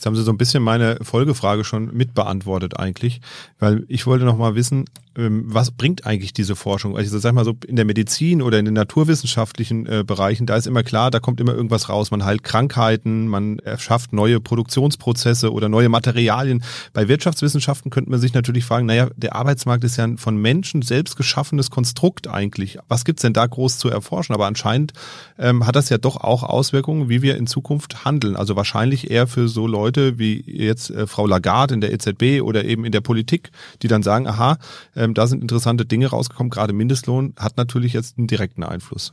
Jetzt 0.00 0.06
haben 0.06 0.16
Sie 0.16 0.22
so 0.22 0.32
ein 0.32 0.38
bisschen 0.38 0.62
meine 0.62 0.96
Folgefrage 1.02 1.62
schon 1.62 1.94
mitbeantwortet 1.94 2.80
eigentlich, 2.80 3.20
weil 3.58 3.84
ich 3.86 4.06
wollte 4.06 4.24
noch 4.24 4.38
mal 4.38 4.54
wissen, 4.54 4.86
ähm, 5.16 5.44
was 5.46 5.72
bringt 5.72 6.06
eigentlich 6.06 6.32
diese 6.32 6.56
Forschung? 6.56 6.96
Also 6.96 7.18
sag 7.18 7.34
mal 7.34 7.44
so 7.44 7.54
in 7.66 7.76
der 7.76 7.84
Medizin 7.84 8.40
oder 8.40 8.58
in 8.58 8.64
den 8.64 8.74
naturwissenschaftlichen 8.74 9.86
äh, 9.86 10.04
Bereichen, 10.06 10.46
da 10.46 10.56
ist 10.56 10.66
immer 10.66 10.82
klar, 10.82 11.10
da 11.10 11.20
kommt 11.20 11.40
immer 11.40 11.52
irgendwas 11.52 11.88
raus. 11.88 12.10
Man 12.10 12.24
heilt 12.24 12.44
Krankheiten, 12.44 13.26
man 13.26 13.58
erschafft 13.58 14.12
neue 14.12 14.40
Produktionsprozesse 14.40 15.52
oder 15.52 15.68
neue 15.68 15.88
Materialien. 15.88 16.62
Bei 16.92 17.08
Wirtschaftswissenschaften 17.08 17.90
könnte 17.90 18.10
man 18.10 18.20
sich 18.20 18.32
natürlich 18.32 18.64
fragen, 18.64 18.86
naja, 18.86 19.10
der 19.16 19.34
Arbeitsmarkt 19.34 19.84
ist 19.84 19.96
ja 19.96 20.04
ein 20.04 20.16
von 20.16 20.36
Menschen 20.36 20.82
selbst 20.82 21.16
geschaffenes 21.16 21.70
Konstrukt 21.70 22.26
eigentlich. 22.28 22.78
Was 22.88 23.04
gibt's 23.04 23.22
denn 23.22 23.32
da 23.32 23.46
groß 23.46 23.78
zu 23.78 23.90
erforschen? 23.90 24.34
Aber 24.34 24.46
anscheinend 24.46 24.92
ähm, 25.38 25.66
hat 25.66 25.76
das 25.76 25.88
ja 25.88 25.98
doch 25.98 26.16
auch 26.16 26.42
Auswirkungen, 26.42 27.08
wie 27.08 27.20
wir 27.20 27.36
in 27.36 27.46
Zukunft 27.46 28.04
handeln. 28.04 28.36
Also 28.36 28.56
wahrscheinlich 28.56 29.10
eher 29.10 29.26
für 29.26 29.48
so 29.48 29.66
Leute 29.66 29.89
wie 29.96 30.42
jetzt 30.46 30.90
äh, 30.90 31.06
Frau 31.06 31.26
Lagarde 31.26 31.74
in 31.74 31.80
der 31.80 31.92
EZB 31.92 32.42
oder 32.42 32.64
eben 32.64 32.84
in 32.84 32.92
der 32.92 33.00
Politik, 33.00 33.50
die 33.82 33.88
dann 33.88 34.02
sagen, 34.02 34.26
aha, 34.26 34.58
ähm, 34.96 35.14
da 35.14 35.26
sind 35.26 35.42
interessante 35.42 35.84
Dinge 35.84 36.08
rausgekommen. 36.08 36.50
Gerade 36.50 36.72
Mindestlohn 36.72 37.34
hat 37.36 37.56
natürlich 37.56 37.92
jetzt 37.92 38.18
einen 38.18 38.26
direkten 38.26 38.62
Einfluss. 38.62 39.12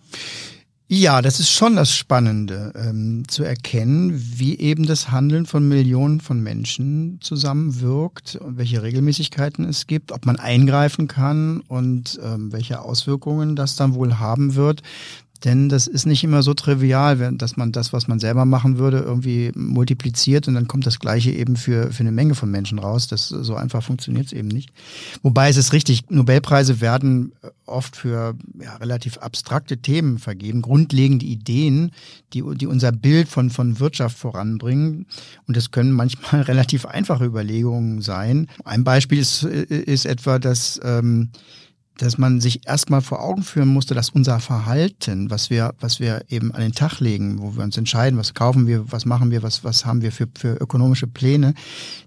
Ja, 0.90 1.22
das 1.22 1.42
ist 1.42 1.52
schon 1.52 1.76
das 1.76 1.94
Spannende, 1.94 2.72
ähm, 2.74 3.26
zu 3.28 3.44
erkennen, 3.44 4.14
wie 4.38 4.58
eben 4.58 4.86
das 4.86 5.12
Handeln 5.12 5.46
von 5.46 5.68
Millionen 5.68 6.22
von 6.22 6.42
Menschen 6.42 7.20
zusammenwirkt 7.20 8.38
und 8.38 8.58
welche 8.58 8.84
Regelmäßigkeiten 8.84 9.66
es 9.66 9.88
gibt, 9.88 10.14
ob 10.14 10.26
man 10.26 10.38
eingreifen 10.38 11.10
kann 11.10 11.60
und 11.68 12.18
ähm, 12.24 12.54
welche 12.54 12.82
Auswirkungen 12.82 13.58
das 13.58 13.76
dann 13.76 13.96
wohl 13.96 14.18
haben 14.18 14.56
wird. 14.56 14.82
Denn 15.40 15.70
das 15.70 15.88
ist 15.88 16.06
nicht 16.06 16.24
immer 16.24 16.44
so 16.44 16.54
trivial, 16.54 17.34
dass 17.34 17.58
man 17.58 17.72
das, 17.72 17.94
was 17.94 18.08
man 18.08 18.20
selber 18.20 18.46
machen 18.46 18.78
würde, 18.78 19.00
irgendwie 19.00 19.52
multipliziert 19.56 20.48
und 20.48 20.56
dann 20.56 20.68
kommt 20.68 20.86
das 20.86 21.00
Gleiche 21.00 21.32
eben 21.32 21.56
für, 21.56 21.92
für 21.92 22.02
eine 22.02 22.12
Menge 22.12 22.36
von 22.36 22.50
Menschen 22.50 22.80
raus. 22.80 23.08
Das 23.08 23.30
so 23.30 23.56
einfach 23.56 23.84
funktioniert 23.84 24.28
es 24.28 24.34
eben 24.34 24.48
nicht. 24.48 24.72
Wobei 25.22 25.50
es 25.50 25.58
ist 25.58 25.74
richtig, 25.74 26.10
Nobelpreise 26.10 26.82
werden 26.82 27.34
oft 27.66 27.96
für 27.96 28.36
ja, 28.62 28.76
relativ 28.78 29.18
abstrakte 29.18 29.78
Themen 29.78 30.18
vergeben, 30.18 30.62
grundlegende 30.62 31.26
Ideen, 31.26 31.92
die, 32.34 32.44
die 32.56 32.68
unser 32.68 32.92
Bild 32.92 33.28
von, 33.28 33.50
von 33.50 33.80
Wirtschaft 33.80 34.18
voranbringen. 34.18 35.06
Und 35.48 35.58
das 35.58 35.72
können 35.72 35.92
manchmal 35.92 36.42
relativ 36.44 36.86
einfache 36.86 37.26
Überlegungen 37.26 38.02
sein. 38.02 38.48
Ein 38.64 38.84
Beispiel 38.84 39.20
ist, 39.20 39.44
ist 39.44 40.06
etwa, 40.06 40.40
dass 40.40 40.80
ähm, 40.84 41.30
dass 41.98 42.18
man 42.18 42.40
sich 42.40 42.68
erstmal 42.68 43.02
vor 43.02 43.22
Augen 43.22 43.44
führen 43.44 43.70
musste, 43.70 43.94
dass 43.94 44.10
unser 44.10 44.40
Verhalten, 44.40 45.30
was 45.30 45.50
wir, 45.50 45.74
was 45.80 46.00
wir 46.00 46.24
eben 46.30 46.52
an 46.54 46.62
den 46.62 46.74
Tag 46.74 47.00
legen, 47.00 47.40
wo 47.40 47.56
wir 47.56 47.64
uns 47.64 47.78
entscheiden, 47.78 48.20
was 48.20 48.34
kaufen 48.34 48.68
wir, 48.68 48.92
was 48.92 49.06
machen 49.06 49.32
wir, 49.32 49.44
was, 49.44 49.64
was 49.64 49.86
haben 49.86 50.02
wir 50.02 50.12
für, 50.12 50.28
für 50.38 50.56
ökonomische 50.56 51.08
Pläne, 51.08 51.54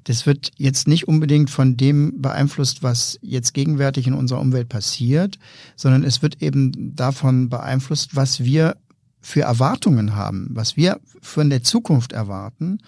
das 0.05 0.27
wird 0.27 0.51
jetzt 0.57 0.89
nicht 0.89 1.09
unbedingt 1.09 1.51
von 1.51 1.77
dem 1.77 2.23
beeinflusst, 2.23 2.83
was 2.83 3.19
jetzt 3.23 3.55
gegenwärtig 3.55 4.07
in 4.07 4.15
unserer 4.15 4.41
Umwelt 4.41 4.69
passiert, 4.69 5.39
sondern 5.77 6.05
es 6.05 6.23
wird 6.23 6.43
eben 6.43 6.95
davon 6.95 7.49
beeinflusst, 7.49 8.17
was 8.17 8.45
wir 8.45 8.77
für 9.21 9.43
Erwartungen 9.43 10.17
haben, 10.17 10.49
was 10.51 10.77
wir 10.77 11.01
von 11.21 11.51
der 11.51 11.63
Zukunft 11.63 12.13
erwarten. 12.13 12.79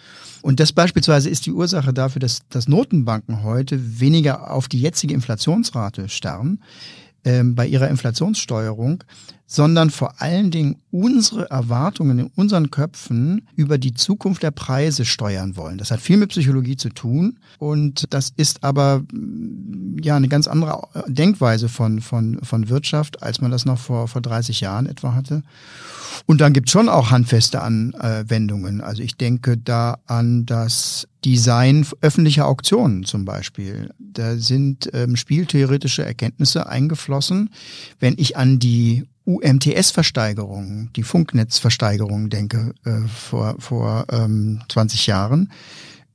Und 0.41 0.61
das 0.61 0.73
beispielsweise 0.73 1.29
ist 1.29 1.47
die 1.47 1.53
Ursache 1.53 1.93
dafür, 1.93 2.21
dass, 2.21 2.41
dass 2.49 2.69
Notenbanken 2.69 3.43
heute 3.43 4.01
weniger 4.01 4.51
auf 4.51 4.69
die 4.69 4.81
jetzige 4.81 5.15
Inflationsrate 5.15 6.09
starren 6.09 6.61
ähm, 7.25 7.55
bei 7.55 7.67
ihrer 7.67 7.89
Inflationssteuerung, 7.89 9.05
sondern 9.47 9.91
vor 9.91 10.21
allen 10.21 10.51
Dingen 10.51 10.77
unsere 10.91 11.51
Erwartungen 11.51 12.19
in 12.19 12.31
unseren 12.37 12.71
Köpfen 12.71 13.49
über 13.55 13.79
die 13.79 13.95
Zukunft 13.95 14.43
der 14.43 14.51
Preise 14.51 15.05
steuern 15.05 15.57
wollen. 15.57 15.79
Das 15.79 15.91
hat 15.91 16.01
viel 16.01 16.17
mit 16.17 16.31
Psychologie 16.31 16.77
zu 16.77 16.89
tun 16.89 17.39
und 17.59 18.13
das 18.15 18.33
ist 18.37 18.65
aber 18.65 19.03
ja 20.01 20.17
eine 20.17 20.29
ganz 20.29 20.49
andere 20.49 20.89
Denkweise 21.07 21.69
von, 21.69 22.01
von, 22.01 22.39
von 22.43 22.69
Wirtschaft, 22.69 23.23
als 23.23 23.41
man 23.41 23.51
das 23.51 23.65
noch 23.65 23.79
vor, 23.79 24.09
vor 24.09 24.23
30 24.23 24.61
Jahren 24.61 24.87
etwa 24.87 25.15
hatte. 25.15 25.43
Und 26.27 26.41
dann 26.41 26.53
gibt 26.53 26.69
es 26.69 26.73
schon 26.73 26.89
auch 26.89 27.11
handfeste 27.11 27.63
Anwendungen. 27.63 28.81
Also 28.81 29.03
ich 29.03 29.17
denke 29.17 29.57
da 29.57 29.99
an 30.07 30.47
das 30.47 31.09
Design 31.25 31.87
öffentlicher 32.01 32.47
Auktionen 32.47 33.05
zum 33.05 33.25
Beispiel. 33.25 33.91
Da 33.99 34.37
sind 34.37 34.91
ähm, 34.93 35.17
spieltheoretische 35.17 36.05
Erkenntnisse 36.05 36.67
eingeflossen. 36.67 37.51
Wenn 38.01 38.15
ich 38.19 38.37
an 38.37 38.59
die 38.59 39.05
UMTS-Versteigerung, 39.25 40.91
die 40.95 41.03
Funknetzversteigerung 41.03 42.31
denke, 42.31 42.75
äh, 42.85 43.01
vor, 43.09 43.57
vor 43.59 44.07
ähm, 44.11 44.61
20 44.69 45.07
Jahren, 45.07 45.51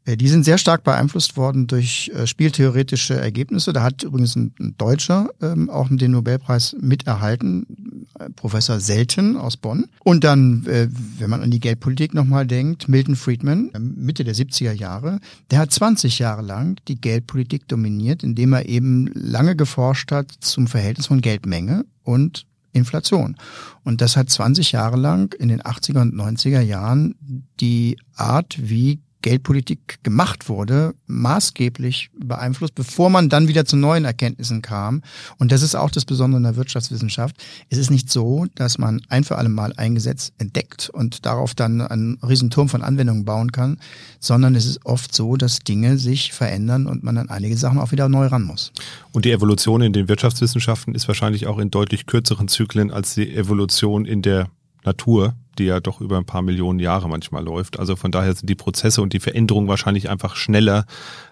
äh, 0.07 0.17
die 0.17 0.29
sind 0.29 0.43
sehr 0.43 0.57
stark 0.57 0.83
beeinflusst 0.83 1.37
worden 1.37 1.67
durch 1.67 2.09
äh, 2.15 2.25
spieltheoretische 2.25 3.15
Ergebnisse. 3.15 3.73
Da 3.73 3.83
hat 3.83 4.03
übrigens 4.03 4.35
ein, 4.35 4.53
Deutscher 4.77 5.29
ähm, 5.41 5.69
auch 5.69 5.89
den 5.91 6.11
Nobelpreis 6.11 6.75
miterhalten, 6.79 8.07
äh, 8.19 8.29
Professor 8.31 8.79
Selten 8.79 9.37
aus 9.37 9.57
Bonn. 9.57 9.85
Und 10.03 10.23
dann, 10.23 10.65
äh, 10.65 10.87
wenn 11.19 11.29
man 11.29 11.41
an 11.41 11.51
die 11.51 11.59
Geldpolitik 11.59 12.13
nochmal 12.13 12.47
denkt, 12.47 12.87
Milton 12.87 13.15
Friedman, 13.15 13.69
äh, 13.73 13.79
Mitte 13.79 14.23
der 14.23 14.33
70er 14.33 14.71
Jahre, 14.71 15.19
der 15.51 15.59
hat 15.59 15.71
20 15.71 16.19
Jahre 16.19 16.41
lang 16.41 16.79
die 16.87 16.99
Geldpolitik 16.99 17.67
dominiert, 17.67 18.23
indem 18.23 18.53
er 18.53 18.67
eben 18.67 19.11
lange 19.13 19.55
geforscht 19.55 20.11
hat 20.11 20.31
zum 20.39 20.67
Verhältnis 20.67 21.07
von 21.07 21.21
Geldmenge 21.21 21.85
und 22.03 22.45
Inflation. 22.77 23.35
Und 23.83 24.01
das 24.01 24.15
hat 24.15 24.29
20 24.29 24.71
Jahre 24.71 24.97
lang 24.97 25.33
in 25.33 25.49
den 25.49 25.61
80er 25.61 26.01
und 26.01 26.13
90er 26.15 26.61
Jahren 26.61 27.15
die 27.59 27.97
Art, 28.15 28.57
wie 28.59 29.01
Geldpolitik 29.27 29.99
gemacht 30.03 30.47
wurde, 30.47 30.95
maßgeblich 31.07 32.11
beeinflusst, 32.17 32.75
bevor 32.75 33.09
man 33.09 33.27
dann 33.27 33.49
wieder 33.49 33.65
zu 33.65 33.75
neuen 33.75 34.05
Erkenntnissen 34.05 34.61
kam. 34.61 35.01
Und 35.37 35.51
das 35.51 35.63
ist 35.63 35.75
auch 35.75 35.91
das 35.91 36.05
Besondere 36.05 36.37
in 36.37 36.43
der 36.43 36.55
Wirtschaftswissenschaft. 36.55 37.35
Es 37.69 37.77
ist 37.77 37.91
nicht 37.91 38.09
so, 38.09 38.45
dass 38.55 38.77
man 38.77 39.01
ein 39.09 39.25
für 39.25 39.37
alle 39.37 39.49
Mal 39.49 39.73
ein 39.75 39.95
Gesetz 39.95 40.31
entdeckt 40.37 40.89
und 40.89 41.25
darauf 41.25 41.55
dann 41.55 41.81
einen 41.81 42.17
Riesenturm 42.25 42.69
von 42.69 42.81
Anwendungen 42.81 43.25
bauen 43.25 43.51
kann, 43.51 43.79
sondern 44.21 44.55
es 44.55 44.65
ist 44.65 44.85
oft 44.85 45.13
so, 45.13 45.35
dass 45.35 45.59
Dinge 45.59 45.97
sich 45.97 46.31
verändern 46.31 46.87
und 46.87 47.03
man 47.03 47.17
an 47.17 47.29
einige 47.29 47.57
Sachen 47.57 47.79
auch 47.79 47.91
wieder 47.91 48.07
neu 48.07 48.27
ran 48.27 48.43
muss. 48.43 48.71
Und 49.11 49.25
die 49.25 49.31
Evolution 49.33 49.81
in 49.81 49.91
den 49.91 50.07
Wirtschaftswissenschaften 50.07 50.95
ist 50.95 51.09
wahrscheinlich 51.09 51.47
auch 51.47 51.57
in 51.57 51.69
deutlich 51.69 52.05
kürzeren 52.05 52.47
Zyklen 52.47 52.91
als 52.91 53.13
die 53.15 53.35
Evolution 53.35 54.05
in 54.05 54.21
der 54.21 54.47
Natur, 54.87 55.35
die 55.59 55.65
ja 55.65 55.79
doch 55.79 56.01
über 56.01 56.17
ein 56.17 56.25
paar 56.25 56.41
Millionen 56.41 56.79
Jahre 56.79 57.09
manchmal 57.09 57.43
läuft. 57.43 57.79
Also 57.79 57.95
von 57.95 58.11
daher 58.11 58.33
sind 58.33 58.49
die 58.49 58.55
Prozesse 58.55 59.01
und 59.01 59.13
die 59.13 59.19
Veränderungen 59.19 59.67
wahrscheinlich 59.67 60.09
einfach 60.09 60.35
schneller 60.35 60.85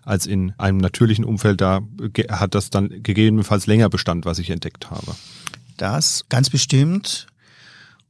als 0.03 0.25
in 0.25 0.53
einem 0.57 0.77
natürlichen 0.77 1.25
Umfeld. 1.25 1.61
Da 1.61 1.81
hat 2.29 2.53
das 2.55 2.69
dann 2.69 2.89
gegebenenfalls 3.01 3.67
länger 3.67 3.89
Bestand, 3.89 4.25
was 4.25 4.39
ich 4.39 4.49
entdeckt 4.49 4.91
habe. 4.91 5.15
Das 5.77 6.25
ganz 6.29 6.49
bestimmt. 6.49 7.27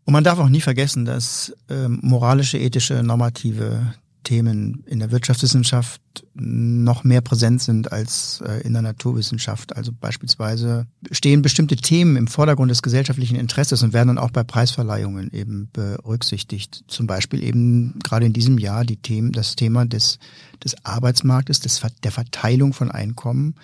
Und 0.05 0.13
man 0.13 0.23
darf 0.23 0.39
auch 0.39 0.49
nie 0.49 0.61
vergessen, 0.61 1.05
dass 1.05 1.55
ähm, 1.69 1.99
moralische, 2.01 2.57
ethische, 2.59 3.01
normative 3.01 3.93
Themen 4.25 4.83
in 4.85 4.99
der 4.99 5.11
Wirtschaftswissenschaft 5.11 6.01
noch 6.33 7.05
mehr 7.05 7.21
präsent 7.21 7.61
sind 7.61 7.93
als 7.93 8.43
äh, 8.45 8.61
in 8.61 8.73
der 8.73 8.81
Naturwissenschaft. 8.81 9.77
Also 9.77 9.93
beispielsweise 9.93 10.87
stehen 11.11 11.41
bestimmte 11.41 11.77
Themen 11.77 12.17
im 12.17 12.27
Vordergrund 12.27 12.69
des 12.69 12.81
gesellschaftlichen 12.81 13.37
Interesses 13.37 13.81
und 13.83 13.93
werden 13.93 14.09
dann 14.09 14.17
auch 14.17 14.31
bei 14.31 14.43
Preisverleihungen 14.43 15.31
eben 15.31 15.69
berücksichtigt. 15.71 16.83
Zum 16.87 17.07
Beispiel 17.07 17.41
eben 17.41 17.97
gerade 18.03 18.25
in 18.25 18.33
diesem 18.33 18.57
Jahr 18.57 18.83
die 18.83 18.97
Themen, 18.97 19.31
das 19.31 19.55
Thema 19.55 19.85
des, 19.85 20.19
des 20.61 20.75
Arbeitsmarktes, 20.83 21.61
des, 21.61 21.81
der 22.03 22.11
Verteilung 22.11 22.73
von 22.73 22.91
Einkommen 22.91 23.55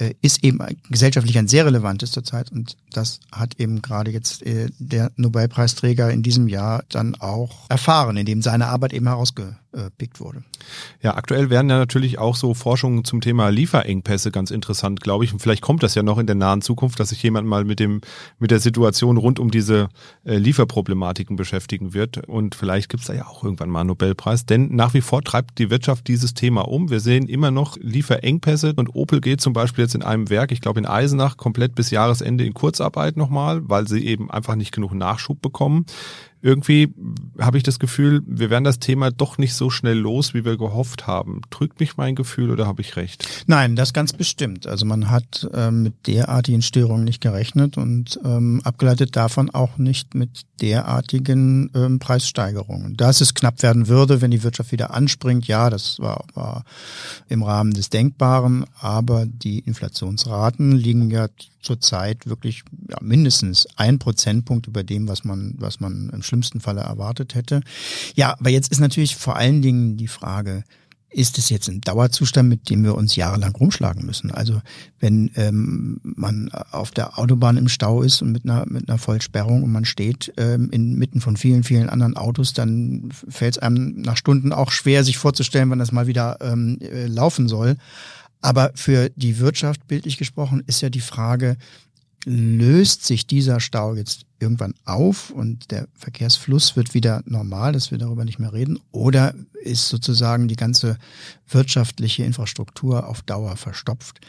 äh, 0.00 0.14
ist 0.22 0.42
eben 0.44 0.60
gesellschaftlich 0.88 1.36
ein 1.36 1.48
sehr 1.48 1.66
relevantes 1.66 2.12
zurzeit 2.12 2.50
und 2.52 2.76
das 2.90 3.20
hat 3.32 3.60
eben 3.60 3.82
gerade 3.82 4.10
jetzt 4.10 4.42
äh, 4.46 4.70
der 4.78 5.12
Nobelpreisträger 5.16 6.10
in 6.10 6.22
diesem 6.22 6.48
Jahr 6.48 6.84
dann 6.88 7.16
auch 7.16 7.68
erfahren, 7.68 8.16
indem 8.16 8.40
seine 8.40 8.68
Arbeit 8.68 8.92
eben 8.92 9.08
herausgepickt 9.72 10.20
wurde. 10.20 10.42
Ja, 11.02 11.16
aktuell 11.16 11.50
werden 11.50 11.70
ja 11.70 11.78
natürlich 11.78 12.18
auch 12.18 12.36
so 12.36 12.54
Forschungen 12.54 13.04
zum 13.04 13.20
Thema 13.20 13.48
Lieferengpässe 13.48 14.30
ganz 14.30 14.50
interessant, 14.50 15.00
glaube 15.00 15.24
ich. 15.24 15.32
Und 15.32 15.40
vielleicht 15.40 15.62
kommt 15.62 15.82
das 15.82 15.94
ja 15.94 16.02
noch 16.02 16.18
in 16.18 16.26
der 16.26 16.36
nahen 16.36 16.62
Zukunft, 16.62 17.00
dass 17.00 17.10
sich 17.10 17.22
jemand 17.22 17.46
mal 17.46 17.64
mit 17.64 17.80
dem 17.80 18.00
mit 18.38 18.50
der 18.50 18.60
Situation 18.60 19.16
rund 19.16 19.38
um 19.38 19.50
diese 19.50 19.88
äh, 20.24 20.36
Lieferproblematiken 20.36 21.36
beschäftigen 21.36 21.94
wird. 21.94 22.28
Und 22.28 22.54
vielleicht 22.54 22.88
gibt's 22.88 23.06
da 23.06 23.14
ja 23.14 23.26
auch 23.26 23.44
irgendwann 23.44 23.70
mal 23.70 23.80
einen 23.80 23.88
Nobelpreis. 23.88 24.46
Denn 24.46 24.74
nach 24.74 24.94
wie 24.94 25.00
vor 25.00 25.22
treibt 25.22 25.58
die 25.58 25.70
Wirtschaft 25.70 26.08
dieses 26.08 26.34
Thema 26.34 26.62
um. 26.62 26.90
Wir 26.90 27.00
sehen 27.00 27.28
immer 27.28 27.50
noch 27.50 27.76
Lieferengpässe 27.78 28.74
und 28.76 28.94
Opel 28.94 29.20
geht 29.20 29.40
zum 29.40 29.52
Beispiel 29.52 29.84
jetzt 29.84 29.94
in 29.94 30.02
einem 30.02 30.30
Werk, 30.30 30.52
ich 30.52 30.60
glaube 30.60 30.80
in 30.80 30.86
Eisenach, 30.86 31.36
komplett 31.36 31.74
bis 31.74 31.90
Jahresende 31.90 32.44
in 32.44 32.54
Kurzarbeit 32.54 33.16
nochmal, 33.16 33.68
weil 33.68 33.88
sie 33.88 34.04
eben 34.04 34.30
einfach 34.30 34.56
nicht 34.56 34.72
genug 34.72 34.94
Nachschub 34.94 35.40
bekommen 35.40 35.86
irgendwie 36.42 36.94
habe 37.38 37.58
ich 37.58 37.62
das 37.62 37.78
Gefühl, 37.78 38.22
wir 38.26 38.50
werden 38.50 38.64
das 38.64 38.78
Thema 38.78 39.10
doch 39.10 39.36
nicht 39.38 39.54
so 39.54 39.68
schnell 39.68 39.98
los, 39.98 40.32
wie 40.32 40.44
wir 40.44 40.56
gehofft 40.56 41.06
haben. 41.06 41.42
Trügt 41.50 41.80
mich 41.80 41.96
mein 41.96 42.14
Gefühl 42.14 42.50
oder 42.50 42.66
habe 42.66 42.80
ich 42.80 42.96
recht? 42.96 43.26
Nein, 43.46 43.76
das 43.76 43.92
ganz 43.92 44.12
bestimmt. 44.12 44.66
Also 44.66 44.86
man 44.86 45.10
hat 45.10 45.48
ähm, 45.52 45.82
mit 45.82 46.06
derartigen 46.06 46.62
Störungen 46.62 47.04
nicht 47.04 47.20
gerechnet 47.20 47.76
und 47.76 48.18
ähm, 48.24 48.60
abgeleitet 48.64 49.16
davon 49.16 49.50
auch 49.50 49.76
nicht 49.76 50.14
mit 50.14 50.42
derartigen 50.62 51.70
ähm, 51.74 51.98
Preissteigerungen. 51.98 52.96
Dass 52.96 53.20
es 53.20 53.34
knapp 53.34 53.62
werden 53.62 53.88
würde, 53.88 54.22
wenn 54.22 54.30
die 54.30 54.42
Wirtschaft 54.42 54.72
wieder 54.72 54.94
anspringt, 54.94 55.46
ja, 55.46 55.68
das 55.68 55.98
war, 56.00 56.24
war 56.34 56.64
im 57.28 57.42
Rahmen 57.42 57.72
des 57.72 57.90
Denkbaren, 57.90 58.64
aber 58.78 59.26
die 59.26 59.58
Inflationsraten 59.60 60.72
liegen 60.72 61.10
ja 61.10 61.28
zurzeit 61.60 62.26
wirklich 62.26 62.62
ja, 62.88 62.98
mindestens 63.00 63.66
ein 63.76 63.98
Prozentpunkt 63.98 64.66
über 64.66 64.82
dem, 64.82 65.08
was 65.08 65.24
man, 65.24 65.54
was 65.58 65.80
man 65.80 66.10
im 66.10 66.22
schlimmsten 66.22 66.60
Falle 66.60 66.80
erwartet 66.80 67.34
hätte. 67.34 67.60
Ja, 68.14 68.36
aber 68.38 68.50
jetzt 68.50 68.70
ist 68.70 68.80
natürlich 68.80 69.16
vor 69.16 69.36
allen 69.36 69.62
Dingen 69.62 69.96
die 69.96 70.08
Frage, 70.08 70.64
ist 71.12 71.38
es 71.38 71.50
jetzt 71.50 71.68
ein 71.68 71.80
Dauerzustand, 71.80 72.48
mit 72.48 72.70
dem 72.70 72.84
wir 72.84 72.94
uns 72.94 73.16
jahrelang 73.16 73.54
rumschlagen 73.56 74.06
müssen? 74.06 74.30
Also 74.30 74.62
wenn 75.00 75.30
ähm, 75.34 76.00
man 76.02 76.50
auf 76.70 76.92
der 76.92 77.18
Autobahn 77.18 77.56
im 77.56 77.68
Stau 77.68 78.02
ist 78.02 78.22
und 78.22 78.30
mit 78.30 78.44
einer, 78.44 78.64
mit 78.68 78.88
einer 78.88 78.98
Vollsperrung 78.98 79.64
und 79.64 79.72
man 79.72 79.84
steht 79.84 80.32
ähm, 80.36 80.70
inmitten 80.70 81.20
von 81.20 81.36
vielen, 81.36 81.64
vielen 81.64 81.88
anderen 81.88 82.16
Autos, 82.16 82.52
dann 82.52 83.08
fällt 83.28 83.56
es 83.56 83.58
einem 83.58 84.00
nach 84.02 84.16
Stunden 84.16 84.52
auch 84.52 84.70
schwer, 84.70 85.02
sich 85.02 85.18
vorzustellen, 85.18 85.68
wann 85.70 85.80
das 85.80 85.90
mal 85.90 86.06
wieder 86.06 86.38
ähm, 86.40 86.78
äh, 86.80 87.06
laufen 87.06 87.48
soll. 87.48 87.76
Aber 88.40 88.72
für 88.74 89.10
die 89.16 89.38
Wirtschaft, 89.38 89.86
bildlich 89.86 90.16
gesprochen, 90.16 90.62
ist 90.66 90.80
ja 90.80 90.90
die 90.90 91.00
Frage, 91.00 91.56
löst 92.24 93.04
sich 93.04 93.26
dieser 93.26 93.60
Stau 93.60 93.94
jetzt 93.94 94.26
irgendwann 94.38 94.74
auf 94.84 95.30
und 95.30 95.70
der 95.70 95.88
Verkehrsfluss 95.94 96.76
wird 96.76 96.94
wieder 96.94 97.22
normal, 97.24 97.72
dass 97.72 97.90
wir 97.90 97.98
darüber 97.98 98.24
nicht 98.24 98.38
mehr 98.38 98.52
reden? 98.52 98.78
Oder 98.90 99.34
ist 99.62 99.88
sozusagen 99.88 100.48
die 100.48 100.56
ganze 100.56 100.98
wirtschaftliche 101.48 102.24
Infrastruktur 102.24 103.06
auf 103.06 103.22
Dauer 103.22 103.56
verstopft? 103.56 104.20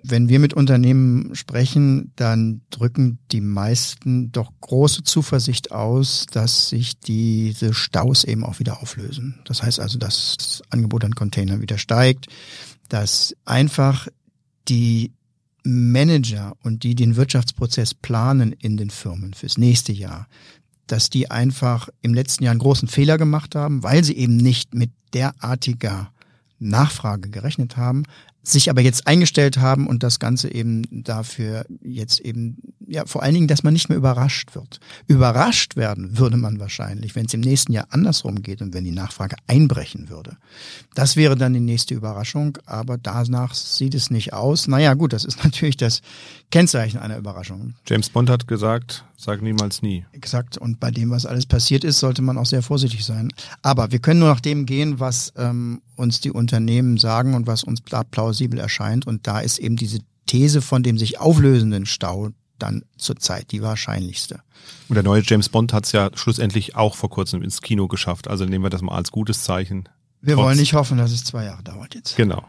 Wenn 0.00 0.28
wir 0.28 0.38
mit 0.38 0.54
Unternehmen 0.54 1.34
sprechen, 1.34 2.12
dann 2.14 2.60
drücken 2.70 3.18
die 3.32 3.40
meisten 3.40 4.30
doch 4.30 4.52
große 4.60 5.02
Zuversicht 5.02 5.72
aus, 5.72 6.26
dass 6.30 6.68
sich 6.68 7.00
diese 7.00 7.74
Staus 7.74 8.22
eben 8.22 8.44
auch 8.44 8.60
wieder 8.60 8.80
auflösen. 8.80 9.40
Das 9.44 9.64
heißt 9.64 9.80
also, 9.80 9.98
dass 9.98 10.36
das 10.38 10.62
Angebot 10.70 11.04
an 11.04 11.16
Containern 11.16 11.60
wieder 11.60 11.78
steigt, 11.78 12.28
dass 12.88 13.34
einfach 13.44 14.08
die 14.68 15.12
Manager 15.64 16.56
und 16.62 16.82
die 16.82 16.94
den 16.94 17.16
Wirtschaftsprozess 17.16 17.94
planen 17.94 18.52
in 18.52 18.76
den 18.76 18.90
Firmen 18.90 19.34
fürs 19.34 19.58
nächste 19.58 19.92
Jahr, 19.92 20.26
dass 20.86 21.10
die 21.10 21.30
einfach 21.30 21.88
im 22.00 22.14
letzten 22.14 22.44
Jahr 22.44 22.52
einen 22.52 22.60
großen 22.60 22.88
Fehler 22.88 23.18
gemacht 23.18 23.54
haben, 23.54 23.82
weil 23.82 24.04
sie 24.04 24.16
eben 24.16 24.36
nicht 24.36 24.74
mit 24.74 24.90
derartiger 25.12 26.10
Nachfrage 26.58 27.28
gerechnet 27.28 27.76
haben, 27.76 28.04
sich 28.50 28.70
aber 28.70 28.80
jetzt 28.80 29.06
eingestellt 29.06 29.58
haben 29.58 29.86
und 29.86 30.02
das 30.02 30.18
Ganze 30.18 30.52
eben 30.52 30.86
dafür 30.90 31.66
jetzt 31.82 32.20
eben, 32.20 32.74
ja, 32.86 33.04
vor 33.06 33.22
allen 33.22 33.34
Dingen, 33.34 33.48
dass 33.48 33.62
man 33.62 33.72
nicht 33.72 33.88
mehr 33.88 33.98
überrascht 33.98 34.54
wird. 34.54 34.80
Überrascht 35.06 35.76
werden 35.76 36.18
würde 36.18 36.36
man 36.36 36.60
wahrscheinlich, 36.60 37.14
wenn 37.14 37.26
es 37.26 37.34
im 37.34 37.40
nächsten 37.40 37.72
Jahr 37.72 37.86
andersrum 37.90 38.42
geht 38.42 38.62
und 38.62 38.74
wenn 38.74 38.84
die 38.84 38.92
Nachfrage 38.92 39.36
einbrechen 39.46 40.08
würde. 40.08 40.36
Das 40.94 41.16
wäre 41.16 41.36
dann 41.36 41.54
die 41.54 41.60
nächste 41.60 41.94
Überraschung, 41.94 42.58
aber 42.66 42.98
danach 42.98 43.54
sieht 43.54 43.94
es 43.94 44.10
nicht 44.10 44.32
aus. 44.32 44.68
Naja, 44.68 44.94
gut, 44.94 45.12
das 45.12 45.24
ist 45.24 45.44
natürlich 45.44 45.76
das 45.76 46.00
Kennzeichen 46.50 46.98
einer 46.98 47.18
Überraschung. 47.18 47.74
James 47.86 48.08
Bond 48.10 48.30
hat 48.30 48.48
gesagt, 48.48 49.04
sag 49.18 49.42
niemals 49.42 49.82
nie. 49.82 50.06
Exakt. 50.12 50.56
Und 50.56 50.80
bei 50.80 50.90
dem, 50.90 51.10
was 51.10 51.26
alles 51.26 51.44
passiert 51.44 51.84
ist, 51.84 51.98
sollte 51.98 52.22
man 52.22 52.38
auch 52.38 52.46
sehr 52.46 52.62
vorsichtig 52.62 53.04
sein. 53.04 53.30
Aber 53.62 53.90
wir 53.90 53.98
können 53.98 54.20
nur 54.20 54.28
nach 54.28 54.40
dem 54.40 54.64
gehen, 54.64 55.00
was 55.00 55.32
ähm, 55.36 55.82
uns 55.96 56.20
die 56.20 56.30
Unternehmen 56.30 56.96
sagen 56.96 57.34
und 57.34 57.46
was 57.46 57.64
uns 57.64 57.80
plausibel 57.80 58.58
erscheint. 58.60 59.06
Und 59.06 59.26
da 59.26 59.40
ist 59.40 59.58
eben 59.58 59.76
diese 59.76 59.98
These 60.26 60.62
von 60.62 60.82
dem 60.82 60.98
sich 60.98 61.18
auflösenden 61.18 61.84
Stau 61.84 62.30
dann 62.58 62.84
zurzeit 62.96 63.50
die 63.52 63.62
wahrscheinlichste. 63.62 64.40
Und 64.88 64.94
der 64.94 65.02
neue 65.02 65.22
James 65.24 65.48
Bond 65.48 65.72
hat 65.72 65.86
es 65.86 65.92
ja 65.92 66.10
schlussendlich 66.14 66.76
auch 66.76 66.94
vor 66.94 67.10
kurzem 67.10 67.42
ins 67.42 67.60
Kino 67.60 67.88
geschafft. 67.88 68.28
Also 68.28 68.44
nehmen 68.44 68.64
wir 68.64 68.70
das 68.70 68.82
mal 68.82 68.94
als 68.94 69.10
gutes 69.10 69.42
Zeichen. 69.42 69.88
Wir 70.20 70.34
Trotz. 70.34 70.44
wollen 70.44 70.58
nicht 70.58 70.74
hoffen, 70.74 70.98
dass 70.98 71.12
es 71.12 71.24
zwei 71.24 71.44
Jahre 71.44 71.62
dauert 71.62 71.94
jetzt. 71.94 72.16
Genau. 72.16 72.44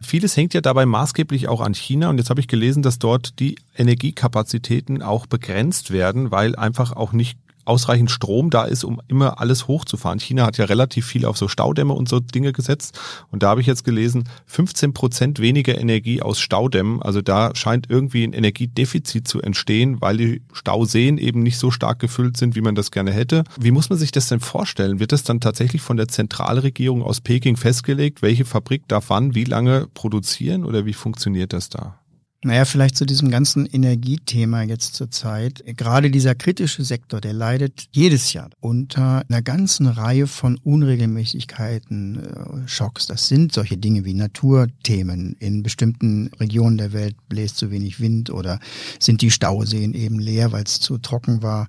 Vieles 0.00 0.36
hängt 0.36 0.54
ja 0.54 0.60
dabei 0.60 0.86
maßgeblich 0.86 1.46
auch 1.48 1.60
an 1.60 1.74
China 1.74 2.08
und 2.08 2.18
jetzt 2.18 2.30
habe 2.30 2.40
ich 2.40 2.48
gelesen, 2.48 2.82
dass 2.82 2.98
dort 2.98 3.38
die 3.38 3.56
Energiekapazitäten 3.76 5.02
auch 5.02 5.26
begrenzt 5.26 5.90
werden, 5.90 6.30
weil 6.30 6.56
einfach 6.56 6.92
auch 6.92 7.12
nicht 7.12 7.38
ausreichend 7.64 8.10
Strom 8.10 8.50
da 8.50 8.64
ist, 8.64 8.84
um 8.84 9.00
immer 9.08 9.40
alles 9.40 9.68
hochzufahren. 9.68 10.18
China 10.18 10.46
hat 10.46 10.58
ja 10.58 10.64
relativ 10.64 11.06
viel 11.06 11.24
auf 11.24 11.38
so 11.38 11.48
Staudämme 11.48 11.92
und 11.92 12.08
so 12.08 12.20
Dinge 12.20 12.52
gesetzt. 12.52 12.98
Und 13.30 13.42
da 13.42 13.50
habe 13.50 13.60
ich 13.60 13.66
jetzt 13.66 13.84
gelesen, 13.84 14.24
15 14.46 14.92
Prozent 14.92 15.38
weniger 15.38 15.78
Energie 15.78 16.22
aus 16.22 16.40
Staudämmen. 16.40 17.02
Also 17.02 17.22
da 17.22 17.54
scheint 17.54 17.88
irgendwie 17.88 18.24
ein 18.24 18.32
Energiedefizit 18.32 19.28
zu 19.28 19.40
entstehen, 19.40 20.00
weil 20.00 20.16
die 20.16 20.42
Stauseen 20.52 21.18
eben 21.18 21.42
nicht 21.42 21.58
so 21.58 21.70
stark 21.70 21.98
gefüllt 21.98 22.36
sind, 22.36 22.54
wie 22.56 22.60
man 22.60 22.74
das 22.74 22.90
gerne 22.90 23.12
hätte. 23.12 23.44
Wie 23.58 23.70
muss 23.70 23.90
man 23.90 23.98
sich 23.98 24.12
das 24.12 24.28
denn 24.28 24.40
vorstellen? 24.40 25.00
Wird 25.00 25.12
das 25.12 25.22
dann 25.22 25.40
tatsächlich 25.40 25.82
von 25.82 25.96
der 25.96 26.08
Zentralregierung 26.08 27.02
aus 27.02 27.20
Peking 27.20 27.56
festgelegt, 27.56 28.22
welche 28.22 28.44
Fabrik 28.44 28.88
darf 28.88 29.10
wann, 29.10 29.34
wie 29.34 29.44
lange 29.44 29.86
produzieren 29.94 30.64
oder 30.64 30.86
wie 30.86 30.94
funktioniert 30.94 31.52
das 31.52 31.68
da? 31.68 32.01
Naja, 32.44 32.64
vielleicht 32.64 32.96
zu 32.96 33.06
diesem 33.06 33.30
ganzen 33.30 33.66
Energiethema 33.66 34.62
jetzt 34.62 34.96
zur 34.96 35.12
Zeit. 35.12 35.62
Gerade 35.64 36.10
dieser 36.10 36.34
kritische 36.34 36.82
Sektor, 36.82 37.20
der 37.20 37.32
leidet 37.32 37.84
jedes 37.92 38.32
Jahr 38.32 38.50
unter 38.58 39.22
einer 39.28 39.42
ganzen 39.42 39.86
Reihe 39.86 40.26
von 40.26 40.58
Unregelmäßigkeiten, 40.64 42.64
äh, 42.64 42.68
Schocks. 42.68 43.06
Das 43.06 43.28
sind 43.28 43.52
solche 43.52 43.76
Dinge 43.76 44.04
wie 44.04 44.14
Naturthemen. 44.14 45.36
In 45.38 45.62
bestimmten 45.62 46.32
Regionen 46.40 46.78
der 46.78 46.92
Welt 46.92 47.14
bläst 47.28 47.58
zu 47.58 47.70
wenig 47.70 48.00
Wind 48.00 48.30
oder 48.30 48.58
sind 48.98 49.22
die 49.22 49.30
Stauseen 49.30 49.94
eben 49.94 50.18
leer, 50.18 50.50
weil 50.50 50.64
es 50.64 50.80
zu 50.80 50.98
trocken 50.98 51.42
war. 51.42 51.68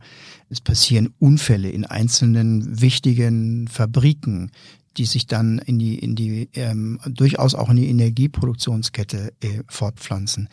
Es 0.49 0.59
passieren 0.59 1.13
Unfälle 1.19 1.69
in 1.69 1.85
einzelnen 1.85 2.81
wichtigen 2.81 3.67
Fabriken 3.67 4.49
die 4.97 5.05
sich 5.05 5.27
dann 5.27 5.59
in 5.59 5.79
die, 5.79 5.97
in 5.97 6.15
die 6.15 6.49
ähm, 6.53 6.99
durchaus 7.05 7.55
auch 7.55 7.69
in 7.69 7.77
die 7.77 7.89
Energieproduktionskette 7.89 9.33
äh, 9.41 9.63
fortpflanzen. 9.67 10.49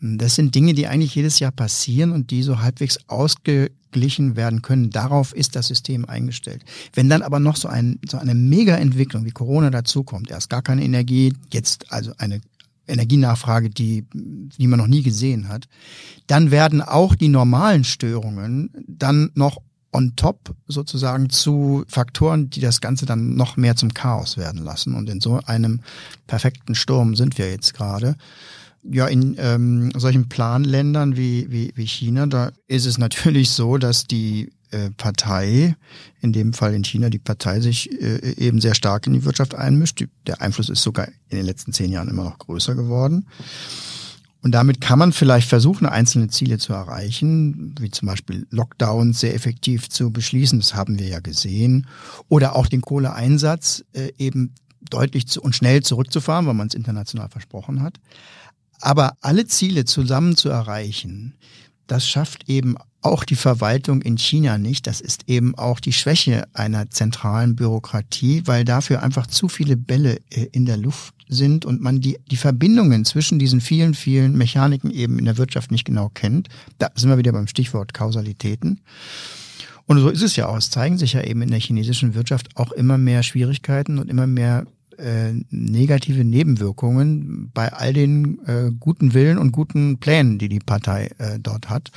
Das 0.00 0.36
sind 0.36 0.54
Dinge, 0.54 0.74
die 0.74 0.86
eigentlich 0.86 1.14
jedes 1.14 1.40
Jahr 1.40 1.50
passieren 1.50 2.12
und 2.12 2.30
die 2.30 2.42
so 2.42 2.60
halbwegs 2.60 2.98
ausgeglichen 3.08 4.36
werden 4.36 4.62
können. 4.62 4.90
Darauf 4.90 5.34
ist 5.34 5.56
das 5.56 5.66
System 5.66 6.04
eingestellt. 6.04 6.64
Wenn 6.92 7.08
dann 7.08 7.22
aber 7.22 7.40
noch 7.40 7.56
so, 7.56 7.66
ein, 7.66 7.98
so 8.08 8.16
eine 8.16 8.34
Mega-Entwicklung 8.34 9.24
wie 9.24 9.32
Corona 9.32 9.70
dazukommt, 9.70 10.30
erst 10.30 10.50
gar 10.50 10.62
keine 10.62 10.84
Energie, 10.84 11.32
jetzt 11.52 11.90
also 11.90 12.12
eine 12.18 12.40
Energienachfrage, 12.86 13.70
die, 13.70 14.04
die 14.12 14.66
man 14.66 14.78
noch 14.78 14.86
nie 14.86 15.02
gesehen 15.02 15.48
hat, 15.48 15.68
dann 16.26 16.50
werden 16.50 16.80
auch 16.80 17.14
die 17.14 17.28
normalen 17.28 17.84
Störungen 17.84 18.70
dann 18.86 19.30
noch 19.34 19.58
on 19.92 20.14
top 20.16 20.54
sozusagen 20.66 21.30
zu 21.30 21.84
Faktoren, 21.88 22.50
die 22.50 22.60
das 22.60 22.80
Ganze 22.80 23.06
dann 23.06 23.36
noch 23.36 23.56
mehr 23.56 23.76
zum 23.76 23.94
Chaos 23.94 24.36
werden 24.36 24.62
lassen. 24.62 24.94
Und 24.94 25.08
in 25.08 25.20
so 25.20 25.40
einem 25.46 25.80
perfekten 26.26 26.74
Sturm 26.74 27.16
sind 27.16 27.38
wir 27.38 27.50
jetzt 27.50 27.74
gerade. 27.74 28.16
Ja, 28.82 29.06
in 29.06 29.36
ähm, 29.38 29.90
solchen 29.96 30.28
Planländern 30.28 31.16
wie, 31.16 31.50
wie, 31.50 31.72
wie 31.74 31.86
China, 31.86 32.26
da 32.26 32.52
ist 32.68 32.86
es 32.86 32.96
natürlich 32.96 33.50
so, 33.50 33.76
dass 33.76 34.04
die 34.04 34.52
äh, 34.70 34.90
Partei, 34.90 35.74
in 36.20 36.32
dem 36.32 36.52
Fall 36.52 36.74
in 36.74 36.84
China, 36.84 37.10
die 37.10 37.18
Partei 37.18 37.60
sich 37.60 37.90
äh, 38.00 38.34
eben 38.36 38.60
sehr 38.60 38.74
stark 38.74 39.06
in 39.06 39.14
die 39.14 39.24
Wirtschaft 39.24 39.54
einmischt. 39.54 40.00
Die, 40.00 40.08
der 40.26 40.42
Einfluss 40.42 40.68
ist 40.68 40.82
sogar 40.82 41.08
in 41.28 41.38
den 41.38 41.46
letzten 41.46 41.72
zehn 41.72 41.90
Jahren 41.90 42.08
immer 42.08 42.24
noch 42.24 42.38
größer 42.38 42.74
geworden. 42.74 43.26
Und 44.40 44.52
damit 44.52 44.80
kann 44.80 44.98
man 45.00 45.12
vielleicht 45.12 45.48
versuchen, 45.48 45.86
einzelne 45.86 46.28
Ziele 46.28 46.58
zu 46.58 46.72
erreichen, 46.72 47.74
wie 47.80 47.90
zum 47.90 48.06
Beispiel 48.06 48.46
Lockdowns 48.50 49.20
sehr 49.20 49.34
effektiv 49.34 49.88
zu 49.88 50.12
beschließen, 50.12 50.60
das 50.60 50.74
haben 50.74 50.98
wir 50.98 51.08
ja 51.08 51.20
gesehen, 51.20 51.88
oder 52.28 52.54
auch 52.54 52.68
den 52.68 52.80
Kohleeinsatz 52.80 53.84
äh, 53.92 54.12
eben 54.16 54.54
deutlich 54.90 55.26
zu, 55.26 55.42
und 55.42 55.56
schnell 55.56 55.82
zurückzufahren, 55.82 56.46
weil 56.46 56.54
man 56.54 56.68
es 56.68 56.74
international 56.74 57.28
versprochen 57.28 57.82
hat. 57.82 57.98
Aber 58.80 59.14
alle 59.20 59.46
Ziele 59.46 59.84
zusammen 59.84 60.36
zu 60.36 60.48
erreichen, 60.50 61.34
das 61.88 62.06
schafft 62.08 62.48
eben 62.48 62.76
auch 63.00 63.24
die 63.24 63.36
Verwaltung 63.36 64.02
in 64.02 64.18
China 64.18 64.58
nicht. 64.58 64.86
Das 64.86 65.00
ist 65.00 65.28
eben 65.28 65.54
auch 65.56 65.80
die 65.80 65.92
Schwäche 65.92 66.48
einer 66.52 66.90
zentralen 66.90 67.56
Bürokratie, 67.56 68.42
weil 68.46 68.64
dafür 68.64 69.02
einfach 69.02 69.26
zu 69.26 69.48
viele 69.48 69.76
Bälle 69.76 70.18
äh, 70.30 70.48
in 70.52 70.66
der 70.66 70.76
Luft 70.76 71.14
sind 71.28 71.64
und 71.64 71.80
man 71.80 72.00
die, 72.00 72.18
die 72.30 72.36
Verbindungen 72.36 73.04
zwischen 73.04 73.38
diesen 73.38 73.60
vielen, 73.60 73.94
vielen 73.94 74.36
Mechaniken 74.36 74.90
eben 74.90 75.18
in 75.18 75.26
der 75.26 75.36
Wirtschaft 75.36 75.70
nicht 75.70 75.84
genau 75.84 76.08
kennt. 76.08 76.48
Da 76.78 76.90
sind 76.94 77.10
wir 77.10 77.18
wieder 77.18 77.32
beim 77.32 77.46
Stichwort 77.46 77.94
Kausalitäten. 77.94 78.80
Und 79.86 79.98
so 80.00 80.08
ist 80.08 80.22
es 80.22 80.36
ja 80.36 80.48
auch. 80.48 80.56
Es 80.56 80.70
zeigen 80.70 80.98
sich 80.98 81.14
ja 81.14 81.22
eben 81.22 81.42
in 81.42 81.50
der 81.50 81.60
chinesischen 81.60 82.14
Wirtschaft 82.14 82.56
auch 82.56 82.72
immer 82.72 82.98
mehr 82.98 83.22
Schwierigkeiten 83.22 83.98
und 83.98 84.10
immer 84.10 84.26
mehr 84.26 84.66
äh, 84.98 85.32
negative 85.50 86.24
Nebenwirkungen 86.24 87.50
bei 87.54 87.72
all 87.72 87.92
den 87.92 88.44
äh, 88.46 88.70
guten 88.78 89.14
Willen 89.14 89.38
und 89.38 89.52
guten 89.52 89.98
Plänen, 89.98 90.38
die 90.38 90.48
die 90.48 90.58
Partei 90.58 91.10
äh, 91.18 91.38
dort 91.38 91.70
hat. 91.70 91.90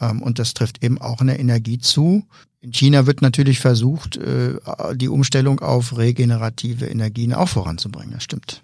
Ähm, 0.00 0.22
und 0.22 0.38
das 0.38 0.54
trifft 0.54 0.82
eben 0.82 1.00
auch 1.00 1.20
in 1.20 1.28
der 1.28 1.38
Energie 1.38 1.78
zu. 1.78 2.24
In 2.60 2.72
China 2.72 3.06
wird 3.06 3.22
natürlich 3.22 3.60
versucht, 3.60 4.16
äh, 4.16 4.54
die 4.94 5.08
Umstellung 5.08 5.60
auf 5.60 5.96
regenerative 5.96 6.86
Energien 6.86 7.34
auch 7.34 7.48
voranzubringen. 7.48 8.14
Das 8.14 8.24
stimmt. 8.24 8.63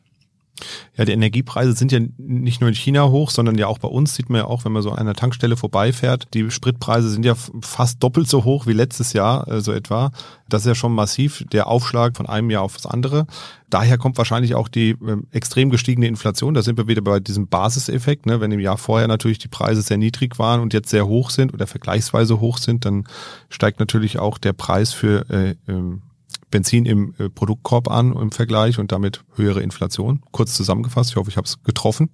Ja, 0.96 1.05
die 1.05 1.12
Energiepreise 1.12 1.73
sind 1.73 1.92
ja 1.92 2.01
nicht 2.18 2.61
nur 2.61 2.68
in 2.68 2.75
China 2.75 3.09
hoch, 3.09 3.31
sondern 3.31 3.57
ja 3.59 3.66
auch 3.66 3.79
bei 3.79 3.88
uns 3.88 4.14
sieht 4.14 4.31
man 4.31 4.40
ja 4.40 4.46
auch, 4.46 4.64
wenn 4.64 4.73
man 4.73 4.83
so 4.83 4.90
an 4.90 4.99
einer 4.99 5.14
Tankstelle 5.14 5.57
vorbeifährt, 5.57 6.29
die 6.35 6.51
Spritpreise 6.51 7.11
sind 7.11 7.25
ja 7.25 7.35
fast 7.62 8.03
doppelt 8.03 8.29
so 8.29 8.44
hoch 8.44 8.66
wie 8.66 8.73
letztes 8.73 9.12
Jahr, 9.12 9.49
äh, 9.49 9.61
so 9.61 9.73
etwa. 9.73 10.11
Das 10.49 10.62
ist 10.62 10.66
ja 10.66 10.75
schon 10.75 10.94
massiv, 10.94 11.44
der 11.53 11.68
Aufschlag 11.68 12.16
von 12.16 12.27
einem 12.27 12.51
Jahr 12.51 12.62
auf 12.62 12.75
das 12.75 12.87
andere. 12.87 13.27
Daher 13.70 13.99
kommt 13.99 14.18
wahrscheinlich 14.18 14.55
auch 14.55 14.68
die 14.68 14.90
äh, 14.90 15.16
extrem 15.31 15.70
gestiegene 15.70 16.09
Inflation. 16.09 16.55
Da 16.55 16.62
sind 16.62 16.77
wir 16.77 16.88
wieder 16.88 17.03
bei 17.03 17.20
diesem 17.20 17.46
Basiseffekt. 17.46 18.27
Ne? 18.27 18.40
Wenn 18.40 18.51
im 18.51 18.61
Jahr 18.61 18.77
vorher 18.77 19.07
natürlich 19.07 19.38
die 19.38 19.49
Preise 19.49 19.83
sehr 19.83 19.96
niedrig 19.96 20.38
waren 20.38 20.61
und 20.61 20.75
jetzt 20.75 20.90
sehr 20.90 21.07
hoch 21.07 21.31
sind 21.31 21.55
oder 21.55 21.66
vergleichsweise 21.66 22.40
hoch 22.40 22.59
sind, 22.59 22.85
dann 22.85 23.05
steigt 23.49 23.79
natürlich 23.79 24.18
auch 24.18 24.38
der 24.38 24.53
Preis 24.53 24.92
für 24.92 25.29
äh, 25.31 25.55
ähm, 25.68 26.03
Benzin 26.51 26.87
im 26.87 27.15
äh, 27.19 27.29
Produktkorb 27.29 27.91
an 27.91 28.13
im 28.13 28.33
Vergleich 28.33 28.79
und 28.79 28.93
damit 28.93 29.25
höhere 29.35 29.63
Inflation. 29.63 30.23
Kurz 30.33 30.55
zusammengefasst, 30.55 31.11
ich 31.11 31.17
hoffe, 31.17 31.31
ich 31.31 31.37
habe 31.37 31.47
es 31.47 31.63
getroffen. 31.63 32.11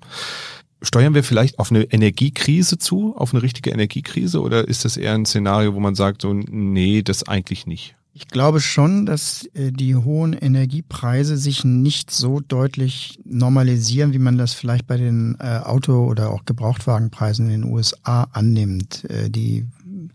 Steuern 0.83 1.15
wir 1.15 1.25
vielleicht 1.25 1.59
auf 1.59 1.71
eine 1.71 1.85
Energiekrise 1.85 2.79
zu, 2.79 3.17
auf 3.17 3.33
eine 3.33 3.43
richtige 3.43 3.71
Energiekrise 3.71 4.43
oder 4.43 4.69
ist 4.69 4.85
das 4.85 4.97
eher 4.97 5.15
ein 5.15 5.25
Szenario, 5.25 5.75
wo 5.75 5.81
man 5.81 5.95
sagt, 5.95 6.23
so 6.23 6.35
nee, 6.35 7.03
das 7.03 7.27
eigentlich 7.27 7.67
nicht? 7.67 7.97
Ich 8.13 8.29
glaube 8.29 8.61
schon, 8.61 9.05
dass 9.05 9.47
äh, 9.53 9.73
die 9.73 9.95
hohen 9.95 10.33
Energiepreise 10.33 11.37
sich 11.37 11.65
nicht 11.65 12.11
so 12.11 12.41
deutlich 12.41 13.19
normalisieren, 13.25 14.15
wie 14.15 14.19
man 14.19 14.39
das 14.39 14.55
vielleicht 14.55 14.87
bei 14.87 14.97
den 14.97 15.37
äh, 15.39 15.59
Auto- 15.59 16.07
oder 16.07 16.31
auch 16.31 16.47
Gebrauchtwagenpreisen 16.47 17.51
in 17.51 17.63
den 17.63 17.71
USA 17.71 18.27
annimmt. 18.33 19.07
Die 19.29 19.67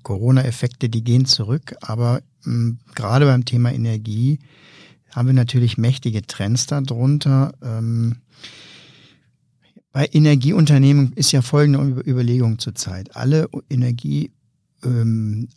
Corona-Effekte, 0.04 0.90
die 0.90 1.04
gehen 1.04 1.26
zurück, 1.26 1.76
aber 1.82 2.22
mh, 2.44 2.78
gerade 2.96 3.26
beim 3.26 3.46
Thema 3.46 3.72
Energie 3.72 4.40
haben 5.12 5.28
wir 5.28 5.34
natürlich 5.34 5.78
mächtige 5.78 6.22
Trends 6.22 6.68
darunter. 6.68 7.54
Ähm, 7.62 8.18
bei 9.92 10.08
Energieunternehmen 10.12 11.12
ist 11.14 11.32
ja 11.32 11.42
folgende 11.42 12.02
Überlegung 12.10 12.60
zurzeit. 12.60 13.16
Alle 13.16 13.50
Energie 13.70 14.32
ähm, 14.84 15.50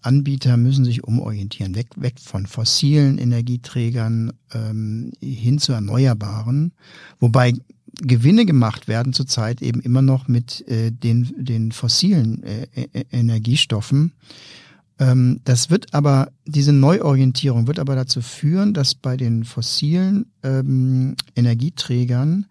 müssen 0.56 0.84
sich 0.84 1.04
umorientieren, 1.04 1.74
weg, 1.74 1.88
weg 1.96 2.14
von 2.20 2.46
fossilen 2.46 3.18
Energieträgern 3.18 4.32
ähm, 4.52 5.12
hin 5.20 5.58
zu 5.58 5.72
erneuerbaren, 5.72 6.72
wobei 7.20 7.54
Gewinne 8.00 8.46
gemacht 8.46 8.88
werden 8.88 9.12
zurzeit 9.12 9.62
eben 9.62 9.80
immer 9.80 10.02
noch 10.02 10.28
mit 10.28 10.66
äh, 10.68 10.90
den, 10.90 11.32
den 11.36 11.72
fossilen 11.72 12.42
äh, 12.42 12.66
äh, 12.74 13.04
Energiestoffen. 13.10 14.12
Ähm, 14.98 15.40
das 15.44 15.70
wird 15.70 15.94
aber, 15.94 16.30
diese 16.46 16.72
Neuorientierung 16.72 17.66
wird 17.66 17.78
aber 17.78 17.94
dazu 17.94 18.20
führen, 18.20 18.74
dass 18.74 18.94
bei 18.94 19.16
den 19.16 19.44
fossilen 19.44 20.26
ähm, 20.42 21.16
Energieträgern 21.34 22.46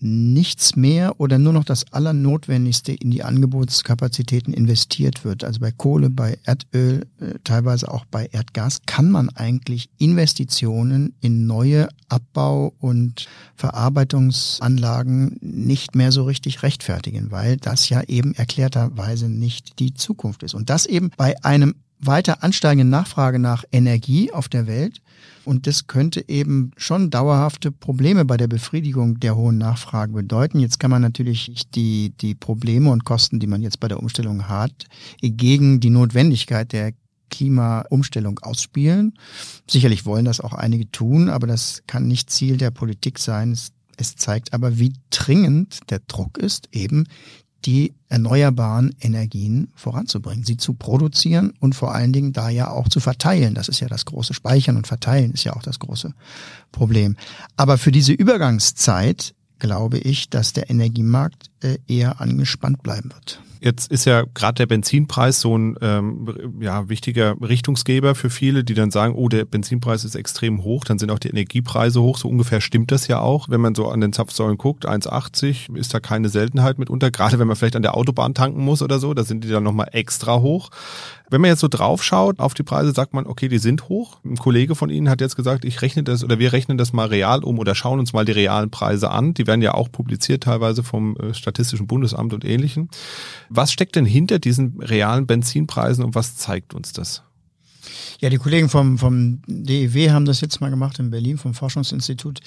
nichts 0.00 0.76
mehr 0.76 1.20
oder 1.20 1.38
nur 1.38 1.52
noch 1.52 1.64
das 1.64 1.92
Allernotwendigste 1.92 2.92
in 2.92 3.10
die 3.10 3.22
Angebotskapazitäten 3.22 4.52
investiert 4.52 5.24
wird. 5.24 5.44
Also 5.44 5.60
bei 5.60 5.70
Kohle, 5.72 6.10
bei 6.10 6.38
Erdöl, 6.44 7.06
äh, 7.20 7.34
teilweise 7.44 7.90
auch 7.90 8.04
bei 8.04 8.26
Erdgas 8.26 8.80
kann 8.86 9.10
man 9.10 9.30
eigentlich 9.30 9.88
Investitionen 9.98 11.14
in 11.20 11.46
neue 11.46 11.88
Abbau- 12.08 12.74
und 12.78 13.26
Verarbeitungsanlagen 13.56 15.38
nicht 15.40 15.94
mehr 15.94 16.12
so 16.12 16.24
richtig 16.24 16.62
rechtfertigen, 16.62 17.30
weil 17.30 17.56
das 17.56 17.88
ja 17.88 18.02
eben 18.02 18.34
erklärterweise 18.34 19.28
nicht 19.28 19.78
die 19.78 19.94
Zukunft 19.94 20.42
ist. 20.42 20.54
Und 20.54 20.70
das 20.70 20.86
eben 20.86 21.10
bei 21.16 21.42
einem 21.42 21.74
weiter 21.98 22.42
ansteigenden 22.42 22.90
Nachfrage 22.90 23.38
nach 23.38 23.64
Energie 23.72 24.32
auf 24.32 24.48
der 24.48 24.66
Welt 24.66 25.00
und 25.46 25.66
das 25.66 25.86
könnte 25.86 26.28
eben 26.28 26.72
schon 26.76 27.10
dauerhafte 27.10 27.70
Probleme 27.70 28.24
bei 28.24 28.36
der 28.36 28.48
Befriedigung 28.48 29.20
der 29.20 29.36
hohen 29.36 29.58
Nachfrage 29.58 30.12
bedeuten. 30.12 30.58
Jetzt 30.58 30.80
kann 30.80 30.90
man 30.90 31.02
natürlich 31.02 31.52
die, 31.74 32.12
die 32.20 32.34
Probleme 32.34 32.90
und 32.90 33.04
Kosten, 33.04 33.38
die 33.38 33.46
man 33.46 33.62
jetzt 33.62 33.78
bei 33.78 33.88
der 33.88 34.00
Umstellung 34.00 34.48
hat, 34.48 34.86
gegen 35.20 35.78
die 35.80 35.90
Notwendigkeit 35.90 36.72
der 36.72 36.92
Klimaumstellung 37.30 38.38
ausspielen. 38.40 39.14
Sicherlich 39.68 40.04
wollen 40.04 40.24
das 40.24 40.40
auch 40.40 40.52
einige 40.52 40.90
tun, 40.90 41.28
aber 41.28 41.46
das 41.46 41.82
kann 41.86 42.08
nicht 42.08 42.30
Ziel 42.30 42.56
der 42.56 42.70
Politik 42.70 43.18
sein. 43.18 43.52
Es, 43.52 43.72
es 43.96 44.16
zeigt 44.16 44.52
aber, 44.52 44.78
wie 44.78 44.94
dringend 45.10 45.78
der 45.90 46.00
Druck 46.00 46.38
ist, 46.38 46.68
eben 46.72 47.04
die 47.66 47.94
erneuerbaren 48.08 48.94
Energien 49.00 49.68
voranzubringen, 49.74 50.44
sie 50.44 50.56
zu 50.56 50.74
produzieren 50.74 51.52
und 51.58 51.74
vor 51.74 51.94
allen 51.94 52.12
Dingen 52.12 52.32
da 52.32 52.48
ja 52.48 52.70
auch 52.70 52.88
zu 52.88 53.00
verteilen. 53.00 53.54
Das 53.54 53.68
ist 53.68 53.80
ja 53.80 53.88
das 53.88 54.04
große 54.04 54.34
Speichern 54.34 54.76
und 54.76 54.86
Verteilen 54.86 55.32
ist 55.32 55.44
ja 55.44 55.54
auch 55.54 55.62
das 55.62 55.80
große 55.80 56.14
Problem. 56.70 57.16
Aber 57.56 57.76
für 57.78 57.90
diese 57.90 58.12
Übergangszeit 58.12 59.34
glaube 59.58 59.98
ich, 59.98 60.30
dass 60.30 60.52
der 60.52 60.70
Energiemarkt 60.70 61.50
äh, 61.60 61.78
eher 61.86 62.20
angespannt 62.20 62.82
bleiben 62.82 63.12
wird. 63.12 63.40
Jetzt 63.60 63.90
ist 63.90 64.04
ja 64.04 64.24
gerade 64.34 64.54
der 64.54 64.66
Benzinpreis 64.66 65.40
so 65.40 65.56
ein 65.56 65.76
ähm, 65.80 66.54
ja, 66.60 66.88
wichtiger 66.88 67.34
Richtungsgeber 67.40 68.14
für 68.14 68.28
viele, 68.28 68.64
die 68.64 68.74
dann 68.74 68.90
sagen, 68.90 69.14
oh, 69.14 69.28
der 69.28 69.44
Benzinpreis 69.44 70.04
ist 70.04 70.14
extrem 70.14 70.62
hoch, 70.62 70.84
dann 70.84 70.98
sind 70.98 71.10
auch 71.10 71.18
die 71.18 71.30
Energiepreise 71.30 72.02
hoch. 72.02 72.18
So 72.18 72.28
ungefähr 72.28 72.60
stimmt 72.60 72.92
das 72.92 73.08
ja 73.08 73.20
auch, 73.20 73.48
wenn 73.48 73.60
man 73.60 73.74
so 73.74 73.88
an 73.88 74.00
den 74.00 74.12
Zapfsäulen 74.12 74.58
guckt. 74.58 74.86
1,80 74.86 75.74
ist 75.74 75.94
da 75.94 76.00
keine 76.00 76.28
Seltenheit 76.28 76.78
mitunter, 76.78 77.10
gerade 77.12 77.38
wenn 77.38 77.48
man 77.48 77.56
vielleicht 77.56 77.76
an 77.76 77.82
der 77.82 77.96
Autobahn 77.96 78.34
tanken 78.34 78.62
muss 78.62 78.82
oder 78.82 78.98
so, 78.98 79.14
da 79.14 79.24
sind 79.24 79.42
die 79.42 79.48
dann 79.48 79.64
nochmal 79.64 79.88
extra 79.92 80.40
hoch. 80.40 80.70
Wenn 81.28 81.40
man 81.40 81.50
jetzt 81.50 81.60
so 81.60 81.68
drauf 81.68 82.04
schaut 82.04 82.38
auf 82.38 82.54
die 82.54 82.62
Preise, 82.62 82.92
sagt 82.92 83.12
man, 83.12 83.26
okay, 83.26 83.48
die 83.48 83.58
sind 83.58 83.88
hoch. 83.88 84.18
Ein 84.24 84.36
Kollege 84.36 84.76
von 84.76 84.90
Ihnen 84.90 85.10
hat 85.10 85.20
jetzt 85.20 85.34
gesagt, 85.34 85.64
ich 85.64 85.82
rechne 85.82 86.04
das 86.04 86.22
oder 86.22 86.38
wir 86.38 86.52
rechnen 86.52 86.78
das 86.78 86.92
mal 86.92 87.08
real 87.08 87.42
um 87.42 87.58
oder 87.58 87.74
schauen 87.74 87.98
uns 87.98 88.12
mal 88.12 88.24
die 88.24 88.32
realen 88.32 88.70
Preise 88.70 89.10
an. 89.10 89.34
Die 89.34 89.46
werden 89.46 89.62
ja 89.62 89.74
auch 89.74 89.90
publiziert 89.90 90.44
teilweise 90.44 90.84
vom 90.84 91.16
äh, 91.16 91.34
Statistischen 91.34 91.88
Bundesamt 91.88 92.32
und 92.32 92.44
ähnlichen. 92.44 92.90
Was 93.48 93.72
steckt 93.72 93.96
denn 93.96 94.06
hinter 94.06 94.38
diesen 94.38 94.80
realen 94.80 95.26
Benzinpreisen 95.26 96.04
und 96.04 96.14
was 96.14 96.36
zeigt 96.36 96.74
uns 96.74 96.92
das? 96.92 97.22
Ja, 98.20 98.30
die 98.30 98.38
Kollegen 98.38 98.68
vom, 98.68 98.98
vom 98.98 99.42
DEW 99.46 100.10
haben 100.10 100.24
das 100.24 100.40
jetzt 100.40 100.60
mal 100.60 100.70
gemacht 100.70 100.98
in 100.98 101.10
Berlin, 101.10 101.38
vom 101.38 101.54
Forschungsinstitut. 101.54 102.40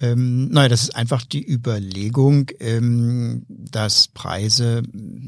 Ähm, 0.00 0.48
naja, 0.48 0.68
das 0.68 0.82
ist 0.82 0.96
einfach 0.96 1.24
die 1.24 1.48
Überlegung, 1.48 2.50
ähm, 2.58 3.44
dass 3.48 4.08
Preise 4.08 4.82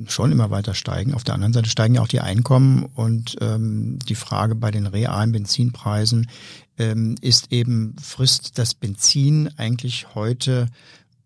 schon 0.08 0.32
immer 0.32 0.50
weiter 0.50 0.74
steigen. 0.74 1.14
Auf 1.14 1.22
der 1.22 1.34
anderen 1.34 1.52
Seite 1.52 1.70
steigen 1.70 1.94
ja 1.94 2.02
auch 2.02 2.08
die 2.08 2.20
Einkommen 2.20 2.84
und 2.94 3.36
ähm, 3.40 3.98
die 4.08 4.16
Frage 4.16 4.56
bei 4.56 4.70
den 4.70 4.86
realen 4.86 5.32
Benzinpreisen 5.32 6.28
ähm, 6.78 7.14
ist 7.20 7.52
eben, 7.52 7.94
frisst 8.02 8.58
das 8.58 8.74
Benzin 8.74 9.48
eigentlich 9.56 10.14
heute 10.14 10.66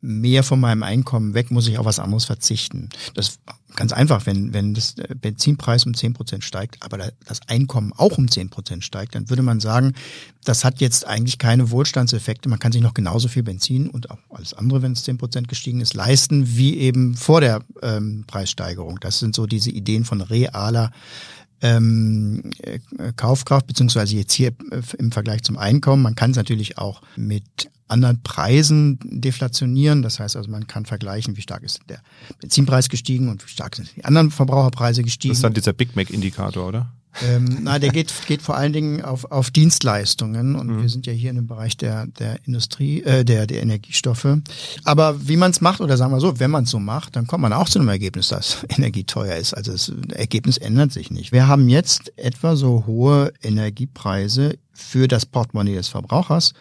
mehr 0.00 0.42
von 0.44 0.60
meinem 0.60 0.82
Einkommen 0.82 1.34
weg, 1.34 1.50
muss 1.50 1.66
ich 1.66 1.78
auf 1.78 1.86
was 1.86 1.98
anderes 1.98 2.24
verzichten. 2.24 2.88
Das 3.14 3.38
ganz 3.76 3.92
einfach, 3.92 4.26
wenn, 4.26 4.52
wenn 4.52 4.74
das 4.74 4.94
Benzinpreis 5.20 5.86
um 5.86 5.94
zehn 5.94 6.12
Prozent 6.12 6.42
steigt, 6.42 6.82
aber 6.82 7.12
das 7.24 7.40
Einkommen 7.48 7.92
auch 7.96 8.18
um 8.18 8.28
zehn 8.28 8.50
Prozent 8.50 8.84
steigt, 8.84 9.14
dann 9.14 9.28
würde 9.28 9.42
man 9.42 9.60
sagen, 9.60 9.92
das 10.44 10.64
hat 10.64 10.80
jetzt 10.80 11.06
eigentlich 11.06 11.38
keine 11.38 11.70
Wohlstandseffekte. 11.70 12.48
Man 12.48 12.58
kann 12.58 12.72
sich 12.72 12.82
noch 12.82 12.94
genauso 12.94 13.28
viel 13.28 13.42
Benzin 13.42 13.88
und 13.88 14.10
auch 14.10 14.18
alles 14.30 14.54
andere, 14.54 14.82
wenn 14.82 14.92
es 14.92 15.04
zehn 15.04 15.18
Prozent 15.18 15.48
gestiegen 15.48 15.80
ist, 15.80 15.94
leisten, 15.94 16.56
wie 16.56 16.78
eben 16.78 17.14
vor 17.14 17.40
der 17.40 17.60
ähm, 17.82 18.24
Preissteigerung. 18.26 18.98
Das 19.00 19.18
sind 19.18 19.34
so 19.34 19.46
diese 19.46 19.70
Ideen 19.70 20.04
von 20.04 20.22
realer 20.22 20.90
ähm, 21.60 22.50
äh, 22.62 22.78
Kaufkraft, 23.16 23.66
beziehungsweise 23.66 24.16
jetzt 24.16 24.32
hier 24.32 24.48
äh, 24.70 24.82
im 24.98 25.12
Vergleich 25.12 25.42
zum 25.42 25.58
Einkommen. 25.58 26.02
Man 26.02 26.14
kann 26.14 26.30
es 26.30 26.36
natürlich 26.36 26.78
auch 26.78 27.02
mit 27.16 27.70
anderen 27.88 28.22
Preisen 28.22 28.98
deflationieren. 29.02 30.02
Das 30.02 30.20
heißt 30.20 30.36
also, 30.36 30.50
man 30.50 30.66
kann 30.66 30.86
vergleichen, 30.86 31.36
wie 31.36 31.42
stark 31.42 31.62
ist 31.62 31.80
der 31.88 32.00
Benzinpreis 32.40 32.88
gestiegen 32.88 33.28
und 33.28 33.44
wie 33.44 33.50
stark 33.50 33.76
sind 33.76 33.90
die 33.96 34.04
anderen 34.04 34.30
Verbraucherpreise 34.30 35.02
gestiegen. 35.02 35.32
Das 35.32 35.38
ist 35.38 35.44
dann 35.44 35.54
dieser 35.54 35.72
Big 35.72 35.96
Mac-Indikator, 35.96 36.66
oder? 36.66 36.92
Ähm, 37.22 37.58
na, 37.62 37.78
der 37.78 37.90
geht, 37.90 38.12
geht 38.26 38.42
vor 38.42 38.56
allen 38.56 38.72
Dingen 38.72 39.02
auf, 39.02 39.24
auf 39.32 39.50
Dienstleistungen 39.50 40.54
und 40.54 40.68
mhm. 40.68 40.82
wir 40.82 40.88
sind 40.88 41.06
ja 41.06 41.12
hier 41.12 41.30
in 41.30 41.36
dem 41.36 41.46
Bereich 41.46 41.76
der, 41.76 42.06
der 42.06 42.38
Industrie, 42.46 43.02
äh, 43.02 43.24
der, 43.24 43.46
der 43.46 43.62
Energiestoffe. 43.62 44.40
Aber 44.84 45.26
wie 45.26 45.36
man 45.36 45.50
es 45.50 45.60
macht, 45.60 45.80
oder 45.80 45.96
sagen 45.96 46.12
wir 46.12 46.20
so, 46.20 46.38
wenn 46.38 46.50
man 46.50 46.64
es 46.64 46.70
so 46.70 46.78
macht, 46.78 47.16
dann 47.16 47.26
kommt 47.26 47.42
man 47.42 47.52
auch 47.52 47.68
zu 47.68 47.78
einem 47.78 47.88
Ergebnis, 47.88 48.28
dass 48.28 48.64
Energie 48.68 49.04
teuer 49.04 49.36
ist. 49.36 49.54
Also 49.54 49.72
das 49.72 49.92
Ergebnis 50.12 50.58
ändert 50.58 50.92
sich 50.92 51.10
nicht. 51.10 51.32
Wir 51.32 51.48
haben 51.48 51.68
jetzt 51.68 52.12
etwa 52.16 52.56
so 52.56 52.84
hohe 52.86 53.32
Energiepreise 53.42 54.58
für 54.72 55.08
das 55.08 55.26
Portemonnaie 55.26 55.74
des 55.74 55.88
Verbrauchers 55.88 56.52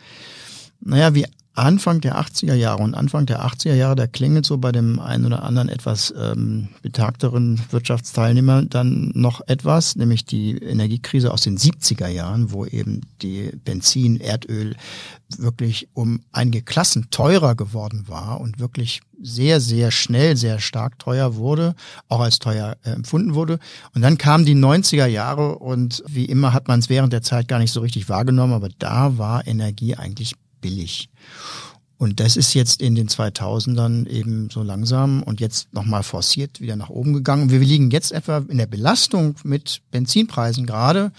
naja, 0.79 1.13
wie 1.15 1.25
Anfang 1.57 2.01
der 2.01 2.19
80er 2.19 2.53
Jahre 2.53 2.83
und 2.83 2.93
Anfang 2.93 3.25
der 3.25 3.43
80er 3.43 3.73
Jahre, 3.73 3.95
da 3.95 4.05
klingelt 4.05 4.45
so 4.45 4.59
bei 4.59 4.71
dem 4.71 4.99
einen 4.99 5.25
oder 5.25 5.41
anderen 5.41 5.69
etwas 5.69 6.13
ähm, 6.15 6.67
betagteren 6.83 7.59
Wirtschaftsteilnehmer 7.71 8.61
dann 8.61 9.11
noch 9.15 9.41
etwas, 9.47 9.95
nämlich 9.95 10.23
die 10.23 10.55
Energiekrise 10.55 11.33
aus 11.33 11.41
den 11.41 11.57
70er 11.57 12.09
Jahren, 12.09 12.51
wo 12.51 12.65
eben 12.65 13.01
die 13.23 13.51
Benzin, 13.65 14.21
Erdöl 14.21 14.75
wirklich 15.35 15.89
um 15.93 16.21
einige 16.31 16.61
Klassen 16.61 17.07
teurer 17.09 17.55
geworden 17.55 18.03
war 18.07 18.39
und 18.39 18.59
wirklich 18.59 19.01
sehr, 19.19 19.59
sehr 19.59 19.89
schnell, 19.89 20.37
sehr 20.37 20.59
stark 20.59 20.99
teuer 20.99 21.37
wurde, 21.37 21.73
auch 22.07 22.19
als 22.19 22.37
teuer 22.37 22.77
äh, 22.83 22.91
empfunden 22.91 23.33
wurde. 23.33 23.57
Und 23.95 24.03
dann 24.03 24.19
kamen 24.19 24.45
die 24.45 24.55
90er 24.55 25.07
Jahre 25.07 25.57
und 25.57 26.03
wie 26.07 26.25
immer 26.25 26.53
hat 26.53 26.67
man 26.67 26.79
es 26.79 26.89
während 26.89 27.13
der 27.13 27.23
Zeit 27.23 27.47
gar 27.47 27.57
nicht 27.57 27.71
so 27.71 27.79
richtig 27.79 28.09
wahrgenommen, 28.09 28.53
aber 28.53 28.69
da 28.77 29.17
war 29.17 29.47
Energie 29.47 29.95
eigentlich 29.95 30.35
billig. 30.67 31.09
Und 31.97 32.19
das 32.19 32.37
ist 32.37 32.53
jetzt 32.53 32.81
in 32.81 32.93
den 32.93 33.07
2000ern 33.07 34.07
eben 34.07 34.49
so 34.51 34.61
langsam 34.61 35.23
und 35.23 35.39
jetzt 35.39 35.73
nochmal 35.73 36.03
forciert 36.03 36.61
wieder 36.61 36.75
nach 36.75 36.89
oben 36.89 37.13
gegangen. 37.13 37.49
Wir 37.49 37.59
liegen 37.59 37.89
jetzt 37.89 38.11
etwa 38.11 38.43
in 38.47 38.59
der 38.59 38.67
Belastung 38.67 39.35
mit 39.43 39.81
Benzinpreisen 39.89 40.67
gerade 40.67 41.11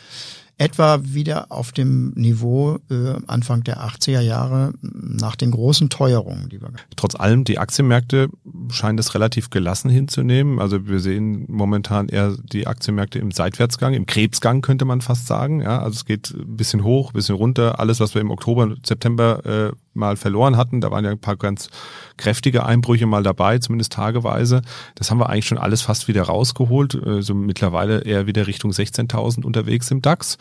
etwa 0.59 1.01
wieder 1.05 1.51
auf 1.51 1.71
dem 1.71 2.11
Niveau 2.15 2.79
äh, 2.91 3.15
Anfang 3.29 3.63
der 3.63 3.81
80er 3.81 4.21
Jahre 4.21 4.73
nach 4.83 5.37
den 5.37 5.53
großen 5.53 5.89
Teuerungen, 5.89 6.49
die 6.49 6.61
wir 6.61 6.71
Trotz 6.97 7.15
allem, 7.15 7.45
die 7.45 7.59
Aktienmärkte 7.59 8.29
scheinen 8.71 8.97
das 8.97 9.15
relativ 9.15 9.51
gelassen 9.51 9.89
hinzunehmen. 9.89 10.59
Also 10.59 10.89
wir 10.89 10.99
sehen 10.99 11.45
momentan 11.49 12.09
eher 12.09 12.37
die 12.43 12.67
Aktienmärkte 12.67 13.21
im 13.21 13.31
Seitwärtsgang, 13.31 13.95
im 13.95 14.07
Krebsgang 14.07 14.61
könnte 14.61 14.85
man 14.85 15.01
fast 15.01 15.29
sagen. 15.29 15.63
Ja, 15.63 15.79
also 15.79 15.95
es 15.95 16.05
geht 16.05 16.31
ein 16.31 16.57
bisschen 16.57 16.83
hoch, 16.83 17.11
ein 17.11 17.15
bisschen 17.15 17.37
runter. 17.37 17.79
Alles, 17.79 18.01
was 18.01 18.15
wir 18.15 18.21
im 18.21 18.33
Oktober, 18.33 18.75
September 18.85 19.47
äh, 19.47 19.73
mal 19.99 20.17
verloren 20.17 20.57
hatten. 20.57 20.81
Da 20.81 20.91
waren 20.91 21.05
ja 21.05 21.11
ein 21.11 21.21
paar 21.21 21.37
ganz 21.37 21.69
kräftige 22.17 22.65
Einbrüche 22.65 23.07
mal 23.07 23.23
dabei, 23.23 23.59
zumindest 23.59 23.93
tageweise. 23.93 24.63
Das 24.95 25.11
haben 25.11 25.19
wir 25.19 25.29
eigentlich 25.29 25.47
schon 25.47 25.59
alles 25.59 25.83
fast 25.83 26.09
wieder 26.09 26.23
rausgeholt. 26.23 26.93
So 26.93 27.03
also 27.03 27.35
mittlerweile 27.35 28.01
eher 28.01 28.27
wieder 28.27 28.47
Richtung 28.47 28.71
16.000 28.71 29.45
unterwegs 29.45 29.91
im 29.91 30.01
DAX. 30.01 30.39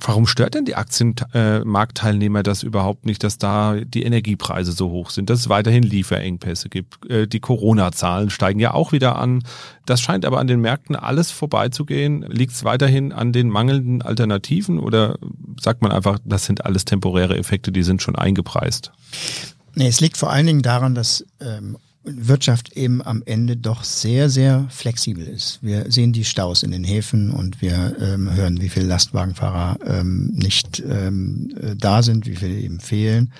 Warum 0.00 0.26
stört 0.26 0.54
denn 0.54 0.64
die 0.64 0.76
Aktienmarktteilnehmer 0.76 2.42
das 2.42 2.62
überhaupt 2.62 3.06
nicht, 3.06 3.24
dass 3.24 3.38
da 3.38 3.76
die 3.76 4.02
Energiepreise 4.02 4.72
so 4.72 4.90
hoch 4.90 5.10
sind, 5.10 5.30
dass 5.30 5.40
es 5.40 5.48
weiterhin 5.48 5.82
Lieferengpässe 5.82 6.68
gibt? 6.68 7.08
Äh, 7.10 7.26
die 7.26 7.40
Corona-Zahlen 7.40 8.30
steigen 8.30 8.60
ja 8.60 8.74
auch 8.74 8.92
wieder 8.92 9.16
an. 9.16 9.42
Das 9.86 10.00
scheint 10.00 10.24
aber 10.24 10.38
an 10.38 10.46
den 10.46 10.60
Märkten 10.60 10.96
alles 10.96 11.30
vorbeizugehen. 11.30 12.22
Liegt 12.22 12.52
es 12.52 12.64
weiterhin 12.64 13.12
an 13.12 13.32
den 13.32 13.48
mangelnden 13.48 14.02
Alternativen 14.02 14.78
oder 14.78 15.18
sagt 15.60 15.82
man 15.82 15.92
einfach, 15.92 16.18
das 16.24 16.44
sind 16.44 16.64
alles 16.64 16.84
temporäre 16.84 17.36
Effekte, 17.36 17.72
die 17.72 17.82
sind 17.82 18.02
schon 18.02 18.16
eingepreist? 18.16 18.92
Nee, 19.74 19.88
es 19.88 20.00
liegt 20.00 20.16
vor 20.16 20.30
allen 20.30 20.46
Dingen 20.46 20.62
daran, 20.62 20.94
dass 20.94 21.26
ähm, 21.40 21.76
Wirtschaft 22.04 22.76
eben 22.76 23.02
am 23.02 23.22
Ende 23.24 23.56
doch 23.56 23.82
sehr, 23.82 24.28
sehr 24.28 24.66
flexibel 24.68 25.26
ist. 25.26 25.58
Wir 25.62 25.90
sehen 25.90 26.12
die 26.12 26.24
Staus 26.24 26.62
in 26.62 26.70
den 26.70 26.84
Häfen 26.84 27.30
und 27.30 27.62
wir 27.62 27.96
ähm, 28.00 28.32
hören, 28.32 28.60
wie 28.60 28.68
viele 28.68 28.86
Lastwagenfahrer 28.86 29.78
ähm, 29.86 30.30
nicht 30.34 30.82
ähm, 30.86 31.54
äh, 31.60 31.74
da 31.76 32.02
sind, 32.02 32.26
wie 32.26 32.36
viele 32.36 32.58
eben 32.58 32.80
fehlen 32.80 33.32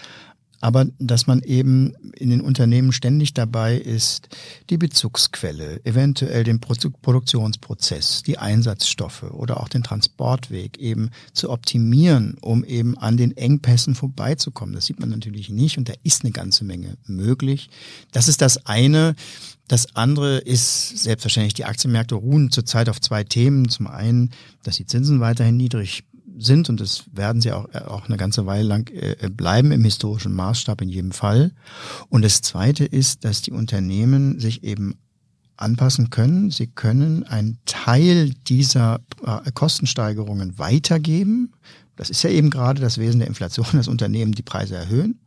aber 0.64 0.86
dass 0.98 1.26
man 1.26 1.42
eben 1.42 1.92
in 2.16 2.30
den 2.30 2.40
Unternehmen 2.40 2.92
ständig 2.92 3.34
dabei 3.34 3.76
ist, 3.76 4.30
die 4.70 4.78
Bezugsquelle, 4.78 5.84
eventuell 5.84 6.42
den 6.42 6.58
Produktionsprozess, 6.58 8.22
die 8.22 8.38
Einsatzstoffe 8.38 9.24
oder 9.24 9.60
auch 9.60 9.68
den 9.68 9.82
Transportweg 9.82 10.78
eben 10.78 11.10
zu 11.34 11.50
optimieren, 11.50 12.38
um 12.40 12.64
eben 12.64 12.96
an 12.96 13.18
den 13.18 13.36
Engpässen 13.36 13.94
vorbeizukommen. 13.94 14.74
Das 14.74 14.86
sieht 14.86 15.00
man 15.00 15.10
natürlich 15.10 15.50
nicht 15.50 15.76
und 15.76 15.90
da 15.90 15.92
ist 16.02 16.24
eine 16.24 16.32
ganze 16.32 16.64
Menge 16.64 16.96
möglich. 17.04 17.68
Das 18.12 18.28
ist 18.28 18.40
das 18.40 18.64
eine. 18.64 19.16
Das 19.68 19.94
andere 19.94 20.38
ist 20.38 20.96
selbstverständlich, 20.96 21.52
die 21.52 21.66
Aktienmärkte 21.66 22.14
ruhen 22.14 22.50
zurzeit 22.50 22.88
auf 22.88 23.02
zwei 23.02 23.22
Themen. 23.22 23.68
Zum 23.68 23.86
einen, 23.86 24.30
dass 24.62 24.78
die 24.78 24.86
Zinsen 24.86 25.20
weiterhin 25.20 25.58
niedrig 25.58 26.04
sind 26.36 26.68
und 26.68 26.80
das 26.80 27.04
werden 27.12 27.40
sie 27.40 27.52
auch, 27.52 27.68
äh, 27.72 27.78
auch 27.78 28.08
eine 28.08 28.16
ganze 28.16 28.46
Weile 28.46 28.66
lang 28.66 28.90
äh, 28.90 29.28
bleiben 29.30 29.72
im 29.72 29.84
historischen 29.84 30.34
Maßstab 30.34 30.82
in 30.82 30.88
jedem 30.88 31.12
Fall. 31.12 31.52
Und 32.08 32.22
das 32.22 32.42
Zweite 32.42 32.84
ist, 32.84 33.24
dass 33.24 33.42
die 33.42 33.52
Unternehmen 33.52 34.40
sich 34.40 34.64
eben 34.64 34.96
anpassen 35.56 36.10
können. 36.10 36.50
Sie 36.50 36.66
können 36.66 37.24
einen 37.24 37.58
Teil 37.64 38.30
dieser 38.46 39.00
äh, 39.24 39.50
Kostensteigerungen 39.52 40.58
weitergeben. 40.58 41.52
Das 41.96 42.10
ist 42.10 42.22
ja 42.22 42.30
eben 42.30 42.50
gerade 42.50 42.80
das 42.80 42.98
Wesen 42.98 43.20
der 43.20 43.28
Inflation, 43.28 43.66
dass 43.72 43.88
Unternehmen 43.88 44.32
die 44.32 44.42
Preise 44.42 44.74
erhöhen 44.76 45.20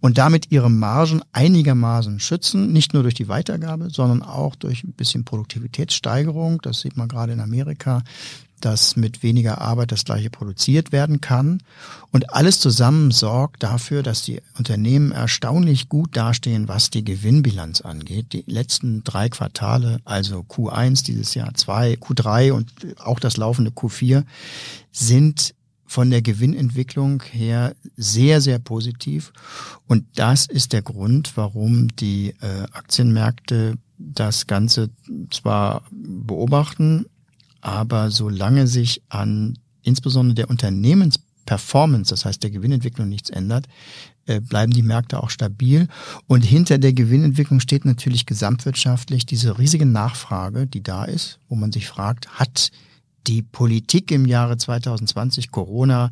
und 0.00 0.18
damit 0.18 0.50
ihre 0.50 0.70
Margen 0.70 1.22
einigermaßen 1.32 2.20
schützen, 2.20 2.72
nicht 2.72 2.92
nur 2.92 3.02
durch 3.02 3.14
die 3.14 3.28
Weitergabe, 3.28 3.88
sondern 3.90 4.22
auch 4.22 4.54
durch 4.54 4.84
ein 4.84 4.92
bisschen 4.92 5.24
Produktivitätssteigerung. 5.24 6.60
Das 6.62 6.80
sieht 6.80 6.96
man 6.96 7.08
gerade 7.08 7.32
in 7.32 7.40
Amerika 7.40 8.02
dass 8.64 8.96
mit 8.96 9.22
weniger 9.22 9.60
Arbeit 9.60 9.92
das 9.92 10.04
gleiche 10.04 10.30
produziert 10.30 10.92
werden 10.92 11.20
kann. 11.20 11.62
Und 12.12 12.32
alles 12.32 12.60
zusammen 12.60 13.10
sorgt 13.10 13.62
dafür, 13.62 14.02
dass 14.02 14.22
die 14.22 14.40
Unternehmen 14.56 15.12
erstaunlich 15.12 15.88
gut 15.88 16.16
dastehen, 16.16 16.68
was 16.68 16.90
die 16.90 17.04
Gewinnbilanz 17.04 17.82
angeht. 17.82 18.32
Die 18.32 18.44
letzten 18.46 19.04
drei 19.04 19.28
Quartale, 19.28 20.00
also 20.04 20.40
Q1 20.40 21.04
dieses 21.04 21.34
Jahr, 21.34 21.52
2, 21.54 21.94
Q3 21.94 22.52
und 22.52 22.72
auch 22.98 23.20
das 23.20 23.36
laufende 23.36 23.70
Q4, 23.70 24.24
sind 24.92 25.54
von 25.86 26.10
der 26.10 26.22
Gewinnentwicklung 26.22 27.22
her 27.30 27.76
sehr, 27.96 28.40
sehr 28.40 28.58
positiv. 28.58 29.32
Und 29.86 30.06
das 30.14 30.46
ist 30.46 30.72
der 30.72 30.82
Grund, 30.82 31.36
warum 31.36 31.94
die 31.96 32.34
äh, 32.40 32.62
Aktienmärkte 32.72 33.76
das 33.98 34.46
Ganze 34.46 34.90
zwar 35.30 35.82
beobachten, 35.90 37.06
aber 37.64 38.10
solange 38.10 38.66
sich 38.66 39.02
an 39.08 39.58
insbesondere 39.82 40.34
der 40.34 40.50
Unternehmensperformance, 40.50 42.10
das 42.10 42.26
heißt 42.26 42.42
der 42.42 42.50
Gewinnentwicklung 42.50 43.08
nichts 43.08 43.30
ändert, 43.30 43.68
äh, 44.26 44.40
bleiben 44.40 44.70
die 44.70 44.82
Märkte 44.82 45.22
auch 45.22 45.30
stabil. 45.30 45.88
Und 46.26 46.42
hinter 46.42 46.76
der 46.76 46.92
Gewinnentwicklung 46.92 47.60
steht 47.60 47.86
natürlich 47.86 48.26
gesamtwirtschaftlich 48.26 49.24
diese 49.24 49.58
riesige 49.58 49.86
Nachfrage, 49.86 50.66
die 50.66 50.82
da 50.82 51.04
ist, 51.04 51.38
wo 51.48 51.54
man 51.54 51.72
sich 51.72 51.86
fragt, 51.86 52.28
hat 52.38 52.70
die 53.26 53.40
Politik 53.40 54.10
im 54.10 54.26
Jahre 54.26 54.58
2020 54.58 55.50
Corona 55.50 56.10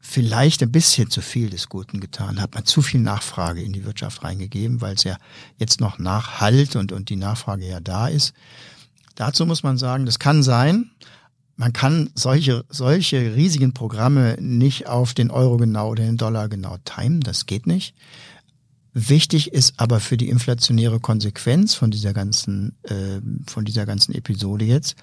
vielleicht 0.00 0.62
ein 0.62 0.72
bisschen 0.72 1.10
zu 1.10 1.20
viel 1.20 1.50
des 1.50 1.68
Guten 1.68 2.00
getan, 2.00 2.40
hat 2.40 2.54
man 2.54 2.64
zu 2.64 2.80
viel 2.80 3.00
Nachfrage 3.00 3.60
in 3.60 3.74
die 3.74 3.84
Wirtschaft 3.84 4.24
reingegeben, 4.24 4.80
weil 4.80 4.94
es 4.94 5.04
ja 5.04 5.18
jetzt 5.58 5.80
noch 5.80 5.98
nachhalt 5.98 6.76
und, 6.76 6.92
und 6.92 7.10
die 7.10 7.16
Nachfrage 7.16 7.68
ja 7.68 7.80
da 7.80 8.08
ist. 8.08 8.32
Dazu 9.14 9.46
muss 9.46 9.62
man 9.62 9.78
sagen, 9.78 10.06
das 10.06 10.18
kann 10.18 10.42
sein. 10.42 10.90
Man 11.56 11.72
kann 11.72 12.10
solche, 12.14 12.64
solche 12.68 13.36
riesigen 13.36 13.72
Programme 13.72 14.36
nicht 14.40 14.88
auf 14.88 15.14
den 15.14 15.30
Euro 15.30 15.56
genau 15.56 15.90
oder 15.90 16.04
den 16.04 16.16
Dollar 16.16 16.48
genau 16.48 16.76
timen. 16.84 17.20
Das 17.20 17.46
geht 17.46 17.66
nicht. 17.66 17.94
Wichtig 18.92 19.52
ist 19.52 19.74
aber 19.76 20.00
für 20.00 20.16
die 20.16 20.28
inflationäre 20.28 21.00
Konsequenz 21.00 21.74
von 21.74 21.90
dieser 21.90 22.12
ganzen, 22.12 22.76
äh, 22.84 23.20
von 23.46 23.64
dieser 23.64 23.86
ganzen 23.86 24.14
Episode 24.14 24.64
jetzt, 24.64 24.96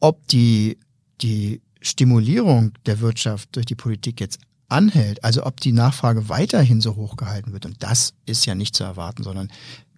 ob 0.00 0.26
die, 0.28 0.78
die 1.22 1.62
Stimulierung 1.80 2.72
der 2.84 3.00
Wirtschaft 3.00 3.56
durch 3.56 3.66
die 3.66 3.74
Politik 3.74 4.20
jetzt 4.20 4.40
anhält, 4.68 5.22
also 5.22 5.46
ob 5.46 5.60
die 5.60 5.72
Nachfrage 5.72 6.28
weiterhin 6.28 6.80
so 6.80 6.96
hoch 6.96 7.16
gehalten 7.16 7.52
wird. 7.52 7.66
Und 7.66 7.82
das 7.82 8.14
ist 8.26 8.46
ja 8.46 8.54
nicht 8.54 8.74
zu 8.74 8.84
erwarten, 8.84 9.22
sondern 9.22 9.48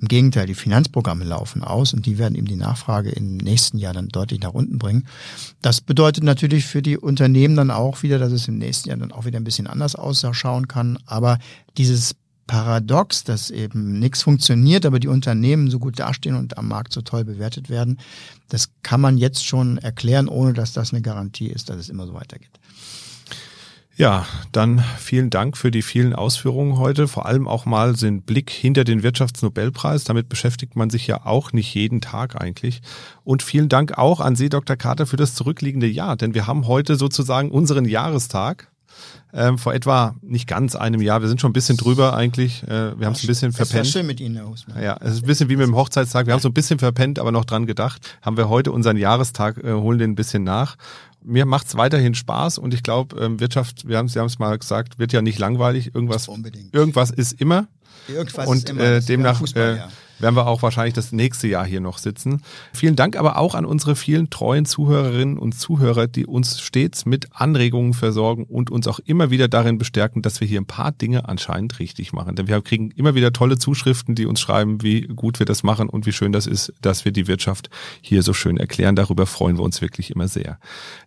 im 0.01 0.09
Gegenteil, 0.09 0.47
die 0.47 0.55
Finanzprogramme 0.55 1.25
laufen 1.25 1.65
aus 1.65 1.93
und 1.93 2.07
die 2.07 2.19
werden 2.19 2.35
eben 2.35 2.47
die 2.47 2.57
Nachfrage 2.57 3.11
im 3.11 3.37
nächsten 3.37 3.79
Jahr 3.79 3.95
dann 3.95 4.09
deutlich 4.09 4.41
nach 4.41 4.53
unten 4.53 4.79
bringen. 4.79 5.07
Das 5.63 5.81
bedeutet 5.81 6.23
natürlich 6.23 6.67
für 6.67 6.83
die 6.83 6.99
Unternehmen 6.99 7.57
dann 7.57 7.71
auch 7.71 8.03
wieder, 8.03 8.19
dass 8.19 8.33
es 8.33 8.47
im 8.47 8.59
nächsten 8.59 8.91
Jahr 8.91 8.99
dann 8.99 9.13
auch 9.13 9.25
wieder 9.25 9.41
ein 9.41 9.45
bisschen 9.45 9.67
anders 9.67 9.97
ausschauen 9.97 10.69
kann. 10.69 10.99
Aber 11.07 11.39
dieses 11.77 12.15
Paradox, 12.47 13.25
dass 13.25 13.51
eben 13.51 13.99
nichts 13.99 14.23
funktioniert, 14.23 14.87
aber 14.87 15.01
die 15.01 15.09
Unternehmen 15.09 15.71
so 15.71 15.79
gut 15.79 15.99
dastehen 15.99 16.35
und 16.35 16.59
am 16.59 16.69
Markt 16.69 16.93
so 16.93 17.03
toll 17.03 17.25
bewertet 17.25 17.69
werden, 17.69 17.99
das 18.49 18.71
kann 18.83 19.01
man 19.01 19.19
jetzt 19.19 19.45
schon 19.45 19.79
erklären, 19.79 20.29
ohne 20.29 20.55
dass 20.55 20.73
das 20.73 20.93
eine 20.93 21.03
Garantie 21.03 21.49
ist, 21.49 21.69
dass 21.69 21.77
es 21.77 21.89
immer 21.89 22.07
so 22.07 22.15
weitergeht. 22.15 22.59
Ja, 23.99 24.27
dann 24.53 24.79
vielen 24.97 25.29
Dank 25.29 25.57
für 25.57 25.73
die 25.73 25.83
vielen 25.83 26.15
Ausführungen 26.15 26.79
heute. 26.79 27.09
Vor 27.09 27.27
allem 27.27 27.49
auch 27.49 27.67
mal 27.67 27.95
den 27.95 28.23
Blick 28.23 28.49
hinter 28.49 28.85
den 28.85 29.03
Wirtschaftsnobelpreis. 29.03 30.05
Damit 30.05 30.29
beschäftigt 30.29 30.77
man 30.77 30.89
sich 30.89 31.09
ja 31.09 31.27
auch 31.27 31.53
nicht 31.53 31.75
jeden 31.75 32.01
Tag 32.01 32.41
eigentlich. 32.41 32.81
Und 33.25 33.43
vielen 33.43 33.69
Dank 33.69 33.99
auch 33.99 34.21
an 34.21 34.37
Sie, 34.37 34.51
Dr. 34.51 34.77
Carter, 34.77 35.05
für 35.05 35.17
das 35.17 35.35
zurückliegende 35.35 35.89
Jahr. 35.89 36.15
Denn 36.15 36.33
wir 36.33 36.47
haben 36.47 36.69
heute 36.69 36.95
sozusagen 36.95 37.51
unseren 37.51 37.87
Jahrestag. 37.87 38.71
Ähm, 39.33 39.59
vor 39.59 39.75
etwa 39.75 40.15
nicht 40.23 40.47
ganz 40.47 40.75
einem 40.75 41.03
Jahr. 41.03 41.21
Wir 41.21 41.29
sind 41.29 41.41
schon 41.41 41.51
ein 41.51 41.53
bisschen 41.53 41.77
drüber 41.77 42.15
eigentlich. 42.15 42.63
Äh, 42.63 42.99
wir 42.99 43.07
haben 43.07 43.15
es 43.15 43.23
ein 43.23 43.27
bisschen 43.27 43.53
verpennt. 43.53 43.79
War 43.79 43.85
schön 43.85 44.07
mit 44.07 44.21
Ihnen, 44.21 44.49
Husmann. 44.49 44.83
Ja, 44.83 44.97
es 45.01 45.15
ist 45.15 45.23
ein 45.23 45.27
bisschen 45.27 45.49
wie 45.51 45.57
mit 45.57 45.67
dem 45.67 45.77
Hochzeitstag. 45.77 46.27
Wir 46.27 46.33
haben 46.33 46.41
so 46.41 46.49
ein 46.49 46.55
bisschen 46.55 46.79
verpennt, 46.79 47.19
aber 47.19 47.31
noch 47.31 47.45
dran 47.45 47.67
gedacht. 47.67 48.17
Haben 48.23 48.37
wir 48.37 48.49
heute 48.49 48.73
unseren 48.73 48.97
Jahrestag, 48.97 49.59
äh, 49.59 49.73
holen 49.73 49.99
den 49.99 50.13
ein 50.13 50.15
bisschen 50.15 50.45
nach 50.45 50.77
mir 51.23 51.47
macht's 51.47 51.77
weiterhin 51.77 52.15
Spaß 52.15 52.59
und 52.59 52.75
ich 52.75 52.83
glaube, 52.83 53.21
ähm, 53.21 53.41
Wirtschaft, 53.41 53.89
wir 53.89 53.99
haben 53.99 54.09
Sie 54.09 54.19
haben 54.19 54.27
es 54.27 54.39
mal 54.39 54.59
gesagt, 54.59 54.99
wird 54.99 55.13
ja 55.13 55.23
nicht 55.23 55.39
langweilig. 55.39 55.95
Irgendwas, 55.95 56.29
irgendwas 56.73 57.11
ist 57.11 57.41
immer. 57.41 57.67
Irgendwas 58.09 58.47
und 58.47 58.57
ist 58.57 58.71
immer. 58.71 58.83
Äh, 58.83 59.01
demnach 59.01 59.39
Fußball, 59.39 59.75
äh, 59.75 59.77
ja 59.77 59.89
werden 60.19 60.37
wir 60.37 60.47
auch 60.47 60.63
wahrscheinlich 60.63 60.95
das 60.95 61.13
nächste 61.13 61.49
Jahr 61.49 61.65
hier 61.65 61.81
noch 61.81 61.99
sitzen. 61.99 62.43
Vielen 62.73 62.97
Dank 62.97 63.17
aber 63.17 63.39
auch 63.39 63.55
an 63.55 63.65
unsere 63.65 63.97
vielen 63.97 64.31
treuen 64.31 64.65
Zuhörerinnen 64.65 65.39
und 65.39 65.53
Zuhörer, 65.53 66.07
die 66.07 66.27
uns 66.27 66.61
stets 66.61 67.07
mit 67.07 67.29
Anregungen 67.33 67.95
versorgen 67.95 68.45
und 68.45 68.71
uns 68.71 68.87
auch 68.89 68.99
immer 69.01 69.31
wieder 69.31 69.49
darin 69.49 69.79
bestärken, 69.79 70.23
dass 70.23 70.41
wir 70.41 70.49
hier 70.49 70.61
ein 70.61 70.67
paar 70.67 70.93
Dinge 70.93 71.29
anscheinend 71.29 71.79
richtig 71.79 72.13
machen. 72.13 72.35
Denn 72.37 72.49
wir 72.49 72.61
kriegen 72.63 72.91
immer 72.93 73.15
wieder 73.15 73.33
tolle 73.33 73.59
Zuschriften, 73.59 74.15
die 74.15 74.27
uns 74.27 74.41
schreiben, 74.41 74.83
wie 74.83 75.03
gut 75.03 75.39
wir 75.39 75.47
das 75.47 75.63
machen 75.63 75.89
und 75.89 76.07
wie 76.07 76.13
schön 76.13 76.33
das 76.33 76.47
ist, 76.47 76.73
dass 76.81 77.05
wir 77.05 77.13
die 77.13 77.29
Wirtschaft 77.29 77.71
hier 78.01 78.23
so 78.23 78.33
schön 78.33 78.57
erklären. 78.57 78.97
Darüber 78.97 79.27
freuen 79.27 79.57
wir 79.57 79.63
uns 79.63 79.81
wirklich 79.81 80.11
immer 80.11 80.29
sehr. 80.29 80.59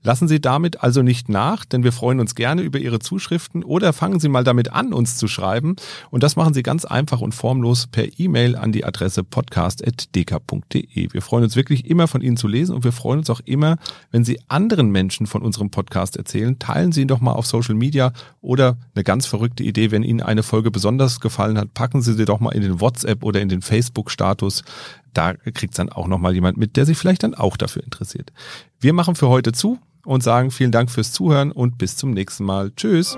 Lassen 0.04 0.28
Sie 0.28 0.39
damit 0.39 0.82
also 0.84 1.02
nicht 1.02 1.30
nach, 1.30 1.65
denn 1.65 1.84
wir 1.84 1.91
freuen 1.91 2.19
uns 2.19 2.36
gerne 2.36 2.62
über 2.62 2.80
Ihre 2.80 3.00
Zuschriften 3.00 3.63
oder 3.63 3.93
fangen 3.93 4.19
Sie 4.19 4.30
mal 4.30 4.43
damit 4.43 4.71
an, 4.71 4.93
uns 4.93 5.17
zu 5.17 5.28
schreiben. 5.28 5.76
Und 6.10 6.24
das 6.24 6.36
machen 6.36 6.54
Sie 6.54 6.63
ganz 6.63 6.86
einfach 6.86 7.21
und 7.21 7.36
formlos 7.36 7.88
per 7.88 8.08
E-Mail 8.17 8.56
an 8.56 8.71
die 8.71 8.86
Adresse 8.86 9.01
Adresse 9.02 9.24
podcast.dk.de. 9.24 11.12
Wir 11.12 11.22
freuen 11.24 11.44
uns 11.44 11.56
wirklich 11.56 11.90
immer 11.90 12.08
von 12.08 12.22
Ihnen 12.22 12.38
zu 12.38 12.48
lesen 12.48 12.76
und 12.76 12.84
wir 12.84 12.92
freuen 12.92 13.20
uns 13.20 13.32
auch 13.32 13.40
immer, 13.46 13.78
wenn 14.12 14.24
Sie 14.24 14.40
anderen 14.48 14.92
Menschen 14.92 15.26
von 15.26 15.42
unserem 15.42 15.72
Podcast 15.72 16.18
erzählen. 16.18 16.60
Teilen 16.60 16.92
Sie 16.92 17.02
ihn 17.02 17.08
doch 17.08 17.20
mal 17.20 17.32
auf 17.32 17.48
Social 17.48 17.74
Media 17.74 18.14
oder 18.42 18.78
eine 18.94 19.04
ganz 19.04 19.26
verrückte 19.26 19.64
Idee, 19.64 19.90
wenn 19.90 20.04
Ihnen 20.04 20.22
eine 20.22 20.44
Folge 20.44 20.70
besonders 20.70 21.20
gefallen 21.20 21.58
hat, 21.58 21.74
packen 21.74 22.04
Sie 22.04 22.14
sie 22.14 22.26
doch 22.26 22.40
mal 22.40 22.52
in 22.52 22.62
den 22.62 22.80
WhatsApp 22.80 23.24
oder 23.24 23.42
in 23.42 23.50
den 23.50 23.64
Facebook-Status. 23.64 24.64
Da 25.14 25.34
kriegt 25.34 25.80
dann 25.80 25.90
auch 25.90 26.08
nochmal 26.08 26.36
jemand 26.36 26.58
mit, 26.58 26.78
der 26.78 26.86
sich 26.86 26.98
vielleicht 26.98 27.24
dann 27.24 27.34
auch 27.34 27.58
dafür 27.58 27.84
interessiert. 27.84 28.32
Wir 28.80 28.94
machen 28.94 29.16
für 29.16 29.30
heute 29.30 29.52
zu 29.52 29.80
und 30.06 30.22
sagen 30.22 30.52
vielen 30.52 30.72
Dank 30.72 30.92
fürs 30.92 31.12
Zuhören 31.12 31.52
und 31.52 31.80
bis 31.80 31.98
zum 31.98 32.12
nächsten 32.12 32.46
Mal. 32.46 32.72
Tschüss. 32.76 33.18